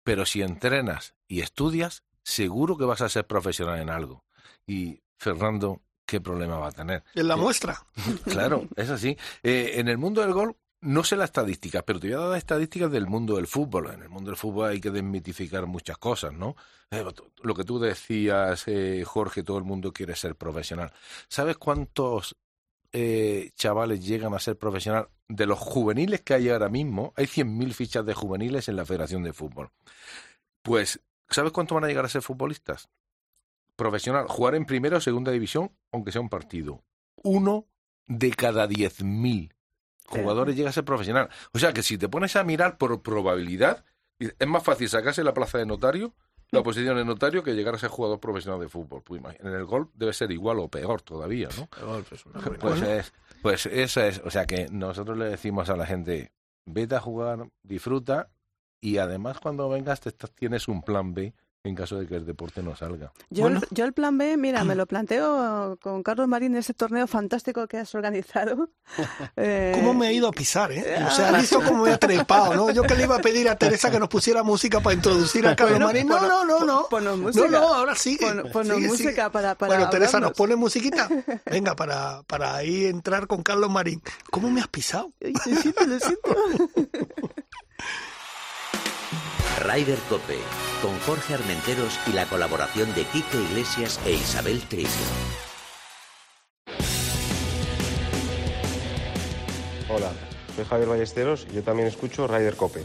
[0.04, 4.24] Pero si entrenas y estudias, seguro que vas a ser profesional en algo.
[4.66, 7.02] Y Fernando, ¿qué problema va a tener?
[7.14, 7.82] En la Eh, muestra.
[8.24, 9.16] Claro, es así.
[9.42, 12.36] Eh, en el mundo del golf, no sé las estadísticas, pero te voy a dar
[12.36, 13.90] estadísticas del mundo del fútbol.
[13.94, 16.54] En el mundo del fútbol hay que desmitificar muchas cosas, ¿no?
[16.90, 17.02] Eh,
[17.42, 20.92] lo que tú decías, eh, Jorge, todo el mundo quiere ser profesional.
[21.28, 22.36] ¿Sabes cuántos
[22.92, 25.08] eh, chavales llegan a ser profesional?
[25.28, 29.22] De los juveniles que hay ahora mismo, hay 100.000 fichas de juveniles en la Federación
[29.22, 29.70] de Fútbol.
[30.60, 31.00] Pues,
[31.30, 32.88] ¿sabes cuánto van a llegar a ser futbolistas?
[33.76, 36.82] Profesional, jugar en primera o segunda división, aunque sea un partido.
[37.22, 37.66] Uno
[38.06, 39.52] de cada 10.000
[40.06, 41.28] jugadores llega a ser profesional.
[41.52, 43.84] O sea que si te pones a mirar por probabilidad,
[44.18, 46.14] es más fácil sacarse la plaza de notario,
[46.50, 49.02] la posición de notario, que llegar a ser jugador profesional de fútbol.
[49.02, 51.68] Pues en el golf debe ser igual o peor todavía, ¿no?
[51.80, 55.70] El golf es una Pues es, pues eso es, o sea que nosotros le decimos
[55.70, 56.30] a la gente,
[56.66, 58.28] vete a jugar, disfruta
[58.82, 61.32] y además cuando vengas te estás- tienes un plan B
[61.64, 63.12] en caso de que el deporte no salga.
[63.30, 66.74] Yo, el, yo el plan B, mira, me lo planteo con Carlos Marín en ese
[66.74, 68.68] torneo fantástico que has organizado.
[69.36, 71.02] Eh, ¿Cómo me he ido a pisar, eh?
[71.06, 72.70] O sea, has visto cómo me he trepado, ¿no?
[72.70, 75.56] Yo que le iba a pedir a Teresa que nos pusiera música para introducir a
[75.56, 76.06] Carlos Marín.
[76.06, 76.86] No, no, no, no.
[76.90, 77.46] Ponos música.
[77.46, 78.18] No, no, ahora sí.
[78.52, 80.30] Ponos música para, para Bueno, Teresa, hablarnos.
[80.30, 81.08] ¿nos pone musiquita?
[81.50, 84.02] Venga, para, para ahí entrar con Carlos Marín.
[84.30, 85.10] ¿Cómo me has pisado?
[85.20, 86.36] Lo siento, lo siento.
[89.64, 90.38] Ryder Cope,
[90.82, 94.88] con Jorge Armenteros y la colaboración de Quique Iglesias e Isabel Trillo.
[99.88, 100.10] Hola,
[100.56, 102.84] soy Javier Ballesteros y yo también escucho Ryder Cope.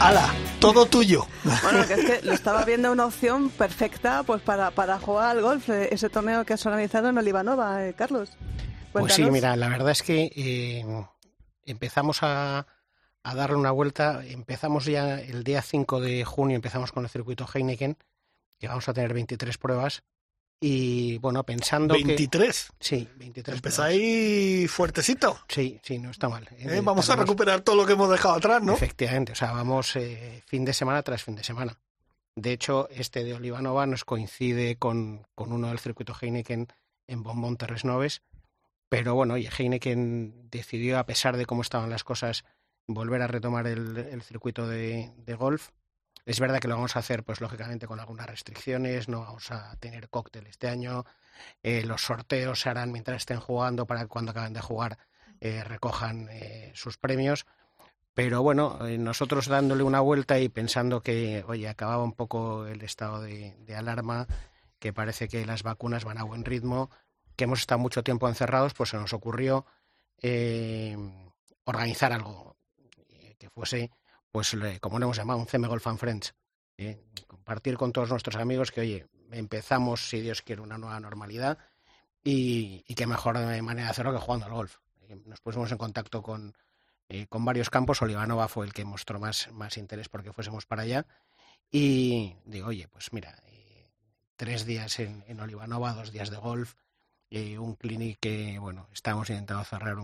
[0.00, 0.32] ¡Hala!
[0.60, 1.26] Todo tuyo.
[1.62, 5.42] Bueno, que es que lo estaba viendo una opción perfecta pues para, para jugar al
[5.42, 8.30] golf, eh, ese torneo que has organizado en Olivanova, eh, Carlos.
[8.92, 10.84] Pues sí, mira, la verdad es que eh,
[11.64, 12.66] empezamos a,
[13.22, 14.22] a darle una vuelta.
[14.26, 17.96] Empezamos ya el día 5 de junio, empezamos con el circuito Heineken,
[18.58, 20.02] que vamos a tener 23 pruebas.
[20.62, 22.04] Y bueno, pensando que...
[22.04, 22.72] 23.
[22.78, 25.38] Sí, 23 Empezáis fuertecito.
[25.48, 26.46] Sí, sí, no está mal.
[26.58, 26.82] ¿eh?
[26.84, 28.74] Vamos a recuperar todo lo que hemos dejado atrás, ¿no?
[28.74, 31.78] Efectivamente, o sea, vamos eh, fin de semana tras fin de semana.
[32.36, 36.68] De hecho, este de Olivanova nos coincide con, con uno del circuito Heineken
[37.06, 38.20] en Bombón Terres Noves,
[38.90, 42.44] pero bueno, y Heineken decidió, a pesar de cómo estaban las cosas,
[42.88, 45.70] volver a retomar el, circuito de, golf.
[46.26, 49.76] Es verdad que lo vamos a hacer, pues lógicamente, con algunas restricciones, no vamos a
[49.76, 51.04] tener cóctel este año,
[51.62, 54.98] eh, los sorteos se harán mientras estén jugando para que cuando acaben de jugar
[55.40, 57.46] eh, recojan eh, sus premios.
[58.12, 63.22] Pero bueno, nosotros dándole una vuelta y pensando que, oye, acababa un poco el estado
[63.22, 64.26] de alarma,
[64.80, 66.90] que parece que las vacunas van a buen ritmo,
[67.40, 69.64] que hemos estado mucho tiempo encerrados, pues se nos ocurrió
[70.20, 70.94] eh,
[71.64, 72.58] organizar algo
[73.08, 73.90] eh, que fuese,
[74.30, 76.34] pues como lo hemos llamado, un CM Golf and Friends.
[76.76, 81.56] eh, compartir con todos nuestros amigos que, oye, empezamos, si Dios quiere, una nueva normalidad
[82.22, 84.76] y, y qué mejor manera de hacerlo que jugando al golf.
[85.24, 86.52] Nos pusimos en contacto con,
[87.30, 88.02] con varios campos.
[88.02, 91.06] Olivanova fue el que mostró más, más interés porque fuésemos para allá.
[91.70, 93.34] Y digo, oye, pues mira,
[94.36, 96.74] tres días en, en Olivanova, dos días de golf,
[97.30, 99.96] eh, un clinic que, bueno, estamos intentando cerrar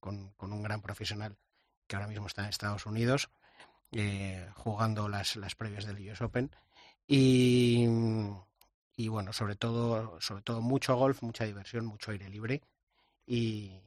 [0.00, 1.36] con, con un gran profesional
[1.86, 3.30] que ahora mismo está en Estados Unidos,
[3.92, 6.50] eh, jugando las, las previas del US Open.
[7.06, 7.86] Y,
[8.96, 12.62] y bueno, sobre todo, sobre todo mucho golf, mucha diversión, mucho aire libre
[13.26, 13.80] y,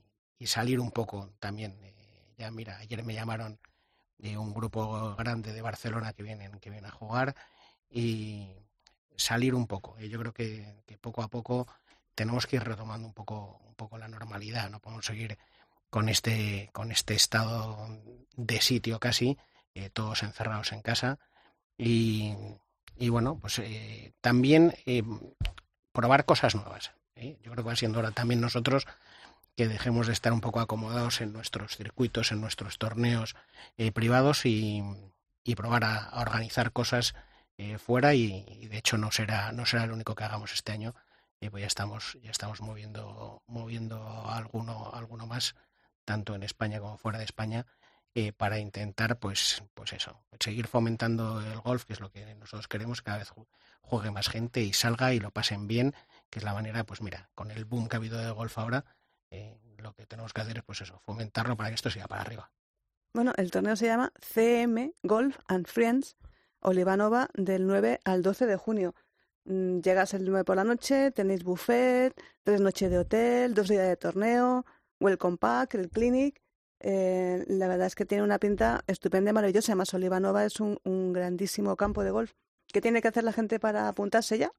[0.45, 1.77] salir un poco también.
[1.83, 3.59] eh, ya mira, ayer me llamaron
[4.17, 7.35] de un grupo grande de Barcelona que vienen, que vienen a jugar
[7.89, 8.47] y
[9.17, 9.99] salir un poco.
[9.99, 11.67] Yo creo que poco a poco
[12.19, 15.37] tenemos que ir retomando un poco, un poco la normalidad, no podemos seguir
[15.89, 17.87] con este, con este estado
[18.35, 19.37] de sitio casi,
[19.73, 21.17] eh, todos encerrados en casa.
[21.77, 22.35] Y,
[22.97, 25.01] y bueno, pues eh, también eh,
[25.93, 26.91] probar cosas nuevas.
[27.15, 27.37] ¿eh?
[27.41, 28.85] Yo creo que va siendo hora también nosotros
[29.55, 33.37] que dejemos de estar un poco acomodados en nuestros circuitos, en nuestros torneos
[33.93, 34.83] privados y,
[35.45, 37.15] y probar a, organizar cosas
[37.77, 40.95] fuera y, y de hecho no será no será lo único que hagamos este año
[41.41, 45.55] eh, pues ya estamos ya estamos moviendo moviendo alguno alguno más
[46.05, 47.65] tanto en España como fuera de España
[48.15, 52.67] eh, para intentar pues pues eso seguir fomentando el golf que es lo que nosotros
[52.67, 53.47] queremos cada vez ju-
[53.81, 55.93] juegue más gente y salga y lo pasen bien
[56.29, 58.85] que es la manera pues mira con el boom que ha habido de golf ahora
[59.31, 62.21] eh, lo que tenemos que hacer es pues eso fomentarlo para que esto siga para
[62.21, 62.51] arriba
[63.13, 66.17] Bueno, el torneo se llama CM Golf and Friends
[66.61, 68.93] Olivanova del 9 al 12 de junio.
[69.45, 72.13] Mm, Llegas el 9 por la noche, tenéis buffet,
[72.43, 74.65] tres noches de hotel, dos días de torneo,
[74.99, 76.41] welcome pack, el clinic.
[76.81, 79.71] Eh, la verdad es que tiene una pinta estupenda y maravillosa.
[79.73, 82.33] Además, Olivanova es un, un grandísimo campo de golf.
[82.71, 84.51] ¿Qué tiene que hacer la gente para apuntarse ya?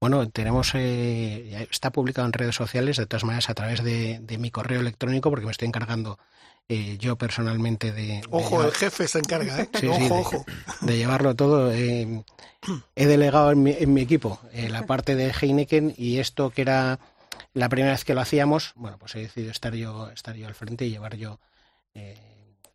[0.00, 4.38] Bueno, tenemos, eh, está publicado en redes sociales, de todas maneras a través de, de
[4.38, 6.18] mi correo electrónico, porque me estoy encargando
[6.68, 8.02] eh, yo personalmente de...
[8.06, 9.68] de Ojo, llevar- el jefe se encarga, ¿eh?
[9.78, 10.44] Sí, ojo, sí, de, ojo.
[10.80, 11.72] de llevarlo todo.
[11.72, 12.24] eh,
[12.96, 16.62] he delegado en mi, en mi equipo eh, la parte de Heineken y esto que
[16.62, 16.98] era
[17.54, 20.54] la primera vez que lo hacíamos, bueno, pues he decidido estar yo, estar yo al
[20.54, 21.38] frente y llevar yo
[21.94, 22.16] eh,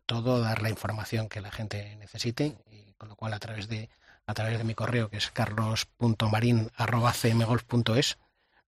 [0.06, 3.88] todo, dar la información que la gente necesite, y con lo cual a través de
[4.28, 8.18] a través de mi correo que es carlos.marin@cmgolf.es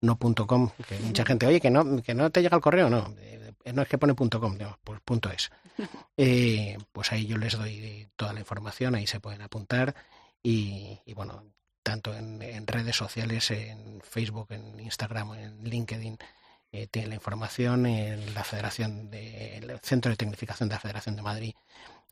[0.01, 2.89] no punto .com, que mucha gente, oye, que no, que no te llega el correo,
[2.89, 5.51] no, eh, no es que pone punto .com, no, pues punto .es.
[6.17, 9.95] Eh, pues ahí yo les doy toda la información, ahí se pueden apuntar
[10.43, 11.45] y, y bueno,
[11.83, 16.19] tanto en, en redes sociales, en Facebook, en Instagram, en LinkedIn,
[16.73, 21.17] eh, tiene la información en la Federación de, el Centro de Tecnificación de la Federación
[21.17, 21.55] de Madrid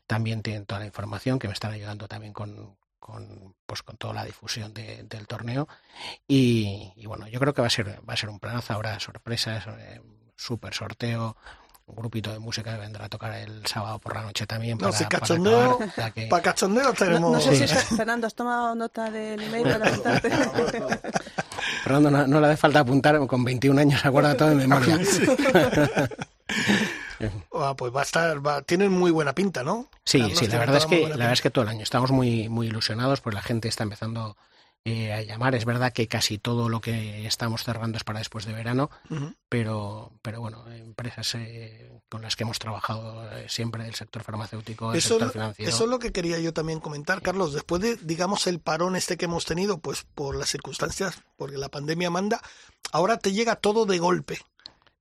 [0.06, 4.14] también tienen toda la información que me están ayudando también con, con pues con toda
[4.14, 5.68] la difusión de- del torneo
[6.26, 8.98] y, y bueno yo creo que va a ser va a ser un planazo habrá
[9.00, 10.00] sorpresas eh,
[10.36, 11.36] super sorteo
[11.86, 14.88] un grupito de música que vendrá a tocar el sábado por la noche también No,
[14.88, 17.32] para, si para cachondeo, acabar, sea que- para cachondeo No, tenemos...
[17.32, 17.74] no sé si, Sí.
[17.74, 19.90] Fer- Fernando, has tomado nota del email para.
[21.84, 24.98] Fernando, no, no le hace falta apuntar, con 21 años se acuerda todo de memoria.
[27.52, 29.88] Ah, pues va a estar, va, tienen muy buena pinta, ¿no?
[30.04, 32.10] Sí, Carlos, sí, la verdad es que la verdad es que todo el año estamos
[32.10, 34.36] muy muy ilusionados, pues la gente está empezando
[34.84, 35.54] eh, a llamar.
[35.54, 38.90] Es verdad que casi todo lo que estamos cerrando es para después de verano,
[39.48, 44.92] pero pero bueno, empresas eh, con las que hemos trabajado eh, siempre del sector farmacéutico,
[44.92, 45.70] del sector financiero.
[45.70, 47.52] eso es lo que quería yo también comentar, Carlos.
[47.52, 51.68] Después de, digamos, el parón este que hemos tenido, pues por las circunstancias, porque la
[51.68, 52.40] pandemia manda,
[52.90, 54.38] ahora te llega todo de golpe.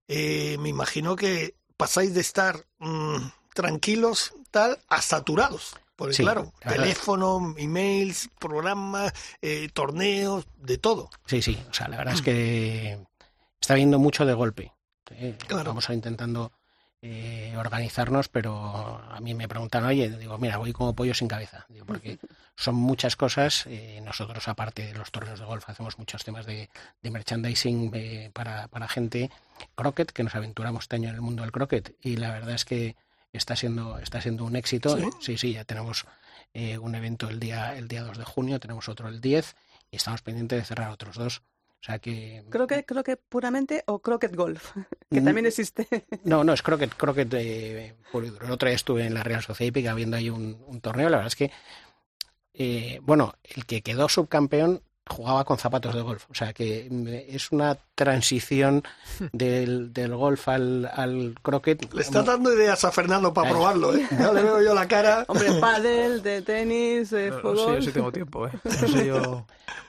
[0.09, 3.17] Me imagino que pasáis de estar mm,
[3.53, 5.75] tranquilos, tal, a saturados.
[5.95, 6.84] Porque Sí, claro, la verdad.
[6.84, 11.09] teléfono, emails, programas, eh, torneos, de todo.
[11.25, 12.99] Sí, sí, o sea, la verdad es que
[13.59, 14.73] está viendo mucho de golpe.
[15.11, 15.36] ¿eh?
[15.47, 15.71] Claro.
[15.71, 16.51] Vamos a intentando
[17.10, 21.66] eh, organizarnos, pero a mí me preguntan, oye, digo, mira, voy como pollo sin cabeza,
[21.70, 22.20] digo, porque
[22.55, 23.66] son muchas cosas.
[23.68, 26.70] eh, nosotros, aparte de los torneos de golf, hacemos muchos temas de,
[27.01, 29.32] de merchandising eh, para, para gente
[29.76, 32.66] croquet, que nos aventuramos este año en el mundo del croquet, y la verdad es
[32.66, 32.95] que
[33.32, 34.97] está siendo, está siendo un éxito.
[34.97, 35.10] ¿Sí?
[35.22, 36.05] Sí, sí, ya tenemos
[36.53, 39.55] eh, un evento el día, el día 2 de junio, tenemos otro el 10
[39.91, 41.41] y estamos pendientes de cerrar otros dos.
[41.80, 42.43] O sea que...
[42.49, 44.71] Creo que, creo que puramente o Croquet Golf,
[45.11, 45.25] que Mm.
[45.25, 45.88] también existe.
[46.23, 48.45] No, no, es croquet, croquet eh, puro y duro.
[48.47, 51.09] El otro día estuve en la Real Sociedad Hípica viendo ahí un, un torneo.
[51.09, 51.51] La verdad es que,
[52.53, 56.25] eh, bueno, el que quedó subcampeón jugaba con zapatos de golf.
[56.30, 58.84] O sea que mm, es una transición
[59.32, 61.93] del, del golf al, al croquet.
[61.93, 64.05] Le estás dando ideas a Fernando para probarlo, ¿eh?
[64.19, 65.23] Ya le veo yo la cara.
[65.30, 67.75] Hombre, pádel, de tenis, de No, no sé fútbol.
[67.75, 68.51] yo si tengo tiempo, ¿eh?
[68.65, 69.45] No sé yo...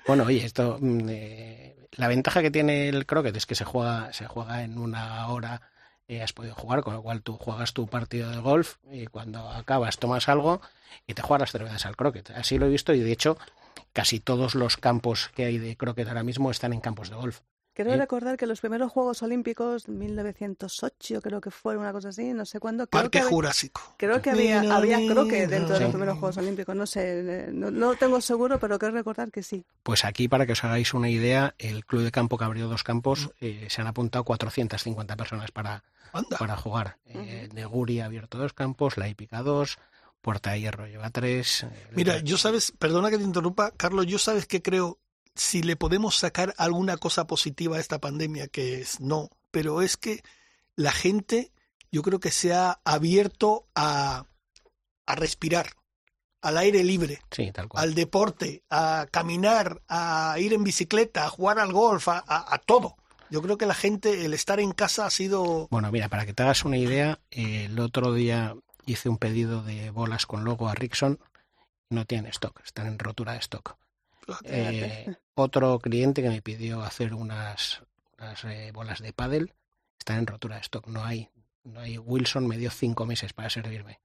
[0.07, 4.13] Bueno, oye, esto mm, eh, la ventaja que tiene el croquet es que se juega,
[4.13, 5.63] se juega en una hora.
[6.09, 9.51] eh, has podido jugar, con lo cual tú juegas tu partido de golf y cuando
[9.51, 10.61] acabas tomas algo
[11.07, 12.31] y te juegas las cervezas al croquet.
[12.31, 13.37] Así lo he visto y de hecho
[13.93, 17.41] casi todos los campos que hay de croquet ahora mismo están en campos de golf.
[17.79, 17.97] Quiero ¿Eh?
[17.97, 22.59] recordar que los primeros Juegos Olímpicos, 1908 creo que fue una cosa así, no sé
[22.59, 22.89] cuándo.
[22.89, 23.95] Creo Parque que, había- Jurásico.
[23.97, 25.15] creo que había, había mira.
[25.15, 28.95] croquet dentro de los primeros Juegos Olímpicos, no sé, eh, no, tengo seguro, pero quiero
[28.97, 29.65] recordar que sí.
[29.85, 32.83] Pues aquí, para que os hagáis una idea, el club de campo que abrió dos
[32.83, 36.37] campos eh, se han apuntado 450 personas para, Anda.
[36.37, 36.99] para jugar.
[37.07, 39.79] Eh, Neguri ha abierto dos campos, La Hípica dos,
[40.21, 41.63] Puerta de Hierro lleva tres.
[41.63, 44.99] eh, Mira, yo sabes, perdona que te interrumpa, Carlos, yo sabes que creo,
[45.39, 49.97] si le podemos sacar alguna cosa positiva a esta pandemia, que es no, pero es
[49.97, 50.23] que
[50.77, 51.51] la gente,
[51.91, 54.27] yo creo que se ha abierto a,
[55.07, 55.71] a respirar,
[56.43, 57.83] al aire libre, Sí, tal cual.
[57.85, 62.59] al deporte, a caminar, a ir en bicicleta, a jugar al golf, a, a- a
[62.59, 62.97] todo.
[63.31, 65.67] Yo creo que la gente, el estar en casa ha sido...
[65.71, 68.55] Bueno, mira, para que te hagas una idea, eh, el otro día
[68.87, 71.19] hice un pedido de bolas con logo a Rickson.
[71.91, 73.77] No tienen stock, están en rotura de stock.
[74.45, 77.83] Eh, otro cliente que me pidió hacer unas,
[78.19, 79.53] unas eh, bolas de pádel
[79.99, 80.87] están en rotura de stock.
[80.87, 81.29] No hay,
[81.65, 81.99] no hay.
[81.99, 84.01] Wilson me dio cinco meses para servirme.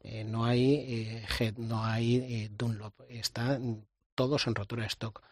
[0.00, 2.94] Eh, no hay eh, Head, no hay Dunlop.
[3.08, 5.22] Están todos en rotura de stock.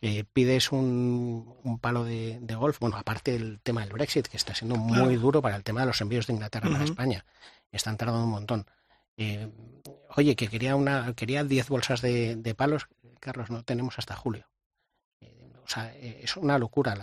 [0.00, 4.36] Eh, pides un, un palo de, de golf, bueno, aparte del tema del Brexit, que
[4.36, 5.18] está siendo muy Claro.
[5.20, 6.92] duro para el tema de los envíos de Inglaterra para Ujú.
[6.92, 7.24] España.
[7.72, 8.66] Están tardando un montón.
[9.16, 9.50] Eh,
[10.16, 12.88] oye, que quería una quería 10 bolsas de, de palos,
[13.20, 14.46] Carlos, no tenemos hasta julio.
[15.64, 16.94] O sea, eh, es una locura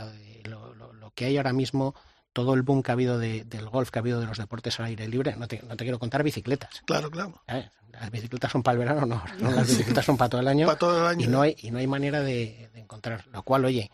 [0.43, 1.93] lo, lo, lo- que hay ahora mismo,
[2.34, 4.80] todo el boom que ha habido de- del golf, que ha habido de los deportes
[4.80, 5.36] al aire libre.
[5.36, 6.82] No te, no te quiero contar bicicletas.
[6.86, 7.41] claro, claro.
[7.47, 7.70] ¿sabes?
[7.91, 10.66] Las bicicletas son para el verano, no, no, las bicicletas son para todo el año
[10.66, 11.26] Para todo el año.
[11.26, 13.26] y no hay y no hay manera de, de encontrar.
[13.28, 13.91] Lo cual, oye,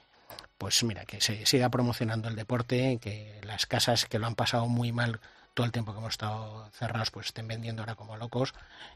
[0.59, 4.67] pues mira, que se siga promocionando el deporte, que las casas que lo han pasado
[4.67, 5.19] muy mal
[5.55, 8.53] todo el tiempo que hemos estado cerrados, pues estén vendiendo ahora como locos.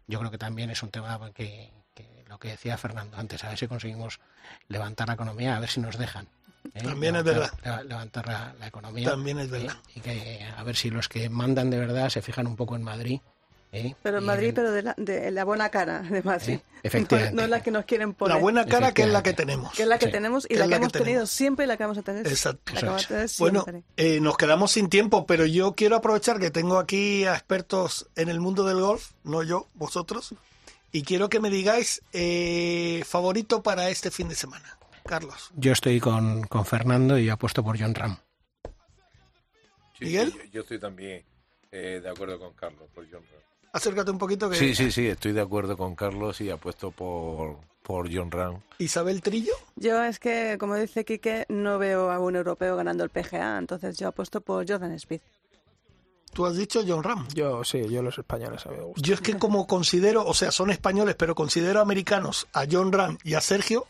[0.07, 1.72] Yo creo que también es un tema que
[2.32, 4.19] lo que decía Fernando antes, a ver si conseguimos
[4.69, 6.27] levantar la economía, a ver si nos dejan.
[6.73, 6.82] ¿eh?
[6.82, 9.09] También es Levantar- leva- Levantar la, la economía.
[9.09, 9.75] También es verdad.
[9.89, 9.91] ¿eh?
[9.95, 12.84] Y que a ver si los que mandan de verdad se fijan un poco en
[12.84, 13.19] Madrid.
[13.73, 13.95] ¿eh?
[14.01, 16.53] Pero en Madrid, pero de la, de la buena cara, además, sí.
[16.53, 17.32] Eh, efectivamente.
[17.34, 18.36] No, no es la que nos quieren poner.
[18.36, 19.73] La buena cara que es la que tenemos.
[19.73, 20.11] que es la que Sí.
[20.11, 21.97] tenemos y Que la es que, la que hemos tenido siempre y la que vamos
[21.97, 22.25] a tener.
[22.27, 22.73] Exacto.
[22.73, 23.65] La que vamos a tener Bueno,
[23.97, 28.29] eh, nos quedamos sin tiempo, pero yo quiero aprovechar que tengo aquí a expertos en
[28.29, 30.34] el mundo del golf, no yo, vosotros,
[30.92, 34.78] y quiero que me digáis eh, favorito para este fin de semana.
[35.06, 35.52] Carlos.
[35.56, 38.18] Yo estoy con, con Fernando y apuesto por John Ram.
[39.98, 40.32] Sí, ¿Miguel?
[40.32, 41.26] sí, yo, yo estoy también
[41.72, 43.42] eh, de acuerdo con Carlos por John Ram.
[43.74, 44.58] Acércate un poquito que...
[44.58, 48.62] Sí, sí, sí, estoy de acuerdo con Carlos y apuesto por, por John Ram.
[48.80, 49.54] Isabel Trillo.
[49.76, 53.98] Yo es que, como dice Quique, no veo a un europeo ganando el PGA, entonces
[53.98, 55.22] yo apuesto por Jordan Speed.
[56.34, 57.27] Tú has dicho John Ram.
[57.34, 59.03] Yo, sí, yo los españoles a mí me gustan.
[59.03, 63.17] Yo es que como considero, o sea, son españoles, pero considero americanos a John Ram
[63.23, 63.86] y a Sergio,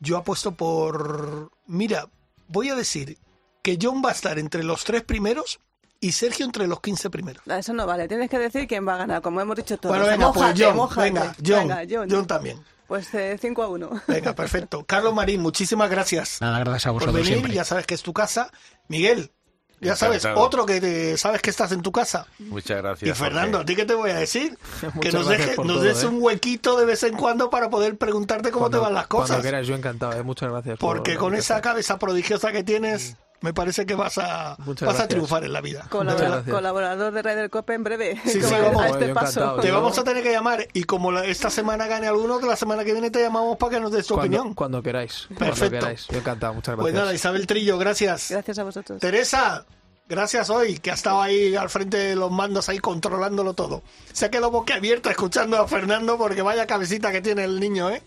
[0.00, 1.50] yo apuesto por...
[1.66, 2.08] Mira,
[2.48, 3.18] voy a decir
[3.62, 5.58] que John va a estar entre los tres primeros
[6.00, 7.42] y Sergio entre los 15 primeros.
[7.48, 9.96] Ah, Eso no vale, tienes que decir quién va a ganar, como hemos dicho todos.
[9.96, 11.10] Bueno, venga, pues John, mójate.
[11.10, 12.08] venga, John, Venga, John.
[12.10, 12.62] John también.
[12.86, 13.08] Pues
[13.40, 13.90] 5 a 1.
[14.06, 14.84] Venga, perfecto.
[14.86, 17.32] Carlos Marín, muchísimas gracias Nada, gracias a por vosotros venir.
[17.38, 17.52] siempre.
[17.52, 18.48] Ya sabes que es tu casa.
[18.86, 19.32] Miguel,
[19.80, 22.26] ya sabes, otro que te- sabes que estás en tu casa.
[22.38, 23.10] Muchas gracias.
[23.10, 24.56] Y Fernando, ¿a ti qué te voy a decir?
[25.00, 26.06] que nos, deje- nos todo, des ¿eh?
[26.06, 29.28] un huequito de vez en cuando para poder preguntarte cómo Cuando- te van las Cuando
[29.28, 29.42] cosas.
[29.42, 30.12] quieras, yo encantado.
[30.12, 30.78] eh, Muchas gracias.
[30.78, 35.06] por Porque con esa cabeza prodigiosa que tienes, me parece que vas a, vas a
[35.08, 35.86] triunfar en la vida.
[35.90, 38.20] Colaborador de Ryder Cope en breve.
[38.24, 38.82] Sí, sí, vamos.
[38.82, 39.56] a este paso.
[39.60, 42.84] Te vamos a tener que llamar y como la- esta semana gane alguno, la semana
[42.84, 44.54] que viene te llamamos para que nos des tu Cuando, opinión.
[44.54, 45.26] cuando queráis.
[45.28, 45.78] Cuando Perfecto.
[45.80, 46.06] queráis.
[46.08, 46.54] Yo encantado.
[46.54, 47.02] Muchas Pues gracias.
[47.04, 48.30] nada, Isabel Trillo, gracias.
[48.30, 49.00] Gracias a vosotros.
[49.00, 49.64] Teresa,
[50.08, 53.82] gracias hoy, que ha estado ahí al frente de los mandos, ahí controlándolo todo.
[54.12, 58.02] Se ha quedado boquiabierta escuchando a Fernando porque vaya cabecita que tiene el niño, ¿eh?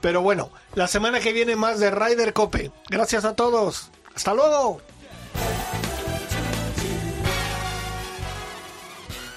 [0.00, 2.70] Pero bueno, la semana que viene más de Ryder Cope.
[2.90, 3.90] Gracias a todos.
[4.16, 4.80] Hasta luego.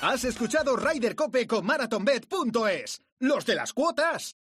[0.02, 3.02] Has escuchado Ryder Cope con MarathonBet.es.
[3.20, 4.39] Los de las cuotas.